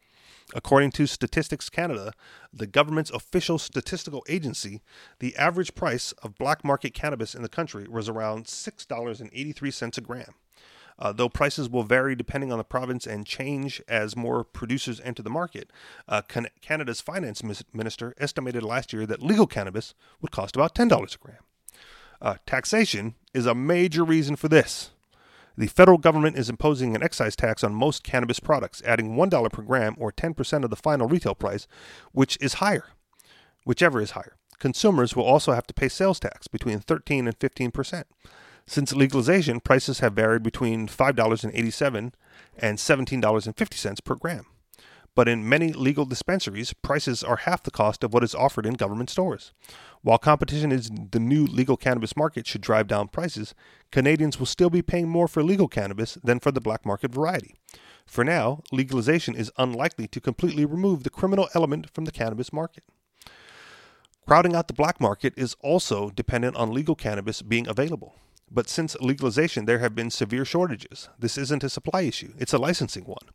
[0.54, 2.14] According to Statistics Canada,
[2.54, 4.82] the government's official statistical agency,
[5.20, 10.36] the average price of black market cannabis in the country was around $6.83 a gram.
[10.98, 15.22] Uh, though prices will vary depending on the province and change as more producers enter
[15.22, 15.72] the market,
[16.08, 21.16] uh, Can- Canada's finance minister estimated last year that legal cannabis would cost about $10
[21.16, 21.38] a gram.
[22.22, 24.92] Uh, taxation is a major reason for this.
[25.58, 29.62] The federal government is imposing an excise tax on most cannabis products, adding $1 per
[29.62, 31.68] gram or 10% of the final retail price,
[32.12, 32.86] which is higher,
[33.66, 34.36] whichever is higher.
[34.60, 38.04] Consumers will also have to pay sales tax between 13 and 15%.
[38.68, 42.14] Since legalization, prices have varied between $5.87
[42.58, 44.46] and $17.50 per gram.
[45.16, 48.74] But in many legal dispensaries, prices are half the cost of what is offered in
[48.74, 49.54] government stores.
[50.02, 53.56] While competition in the new legal cannabis market should drive down prices,
[53.92, 57.56] Canadians will still be paying more for legal cannabis than for the black market variety.
[58.06, 62.84] For now, legalization is unlikely to completely remove the criminal element from the cannabis market.
[64.28, 68.16] Crowding out the black market is also dependent on legal cannabis being available.
[68.52, 71.10] But since legalization, there have been severe shortages.
[71.18, 73.28] This isn't a supply issue, it's a licensing one.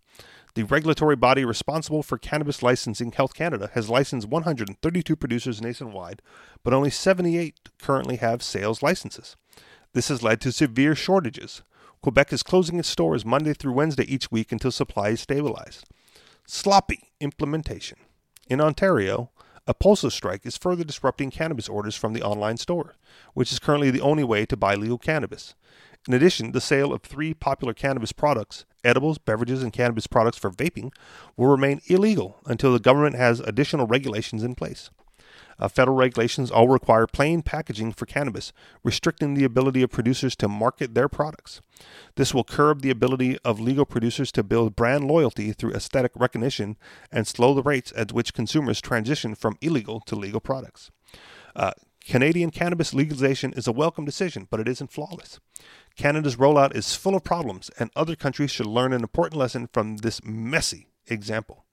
[0.54, 6.22] The regulatory body responsible for cannabis licensing, Health Canada, has licensed 132 producers nationwide,
[6.64, 9.36] but only 78 currently have sales licenses.
[9.92, 11.62] This has led to severe shortages.
[12.02, 15.86] Quebec is closing its stores Monday through Wednesday each week until supply is stabilized.
[16.46, 17.98] Sloppy implementation.
[18.48, 19.30] In Ontario,
[19.66, 22.96] a postal strike is further disrupting cannabis orders from the online store,
[23.34, 25.54] which is currently the only way to buy legal cannabis.
[26.08, 30.50] In addition, the sale of three popular cannabis products, edibles, beverages, and cannabis products for
[30.50, 30.92] vaping,
[31.36, 34.90] will remain illegal until the government has additional regulations in place.
[35.58, 38.50] Uh, federal regulations all require plain packaging for cannabis,
[38.82, 41.60] restricting the ability of producers to market their products.
[42.16, 46.78] This will curb the ability of legal producers to build brand loyalty through aesthetic recognition
[47.12, 50.90] and slow the rates at which consumers transition from illegal to legal products.
[51.54, 51.72] Uh,
[52.06, 55.38] Canadian cannabis legalization is a welcome decision, but it isn't flawless.
[55.96, 59.98] Canada's rollout is full of problems, and other countries should learn an important lesson from
[59.98, 61.64] this messy example.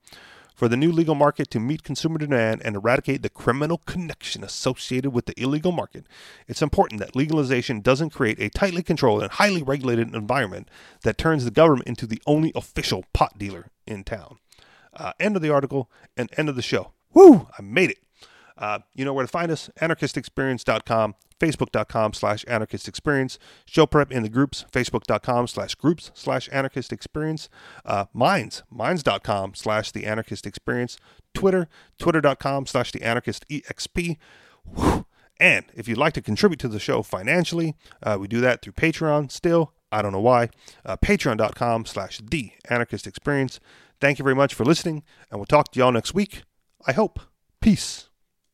[0.57, 5.11] For the new legal market to meet consumer demand and eradicate the criminal connection associated
[5.11, 6.07] with the illegal market,
[6.47, 10.67] it's important that legalization doesn't create a tightly controlled and highly regulated environment
[11.03, 14.39] that turns the government into the only official pot dealer in town.
[14.95, 16.91] Uh, end of the article and end of the show.
[17.13, 17.47] Woo!
[17.57, 17.99] I made it.
[18.57, 24.29] Uh, you know where to find us anarchistexperience.com, facebook.com slash anarchistexperience, show prep in the
[24.29, 27.49] groups, facebook.com slash groups slash anarchist experience,
[27.85, 30.97] uh, minds, minds.com slash the anarchist experience,
[31.33, 31.67] Twitter,
[31.99, 34.17] twitter.com slash the anarchist exp.
[35.39, 38.73] And if you'd like to contribute to the show financially, uh, we do that through
[38.73, 39.73] Patreon still.
[39.91, 40.49] I don't know why.
[40.85, 43.59] Uh, Patreon.com slash the anarchist experience.
[44.01, 46.43] Thank you very much for listening, and we'll talk to y'all next week.
[46.85, 47.19] I hope.
[47.61, 48.09] Peace.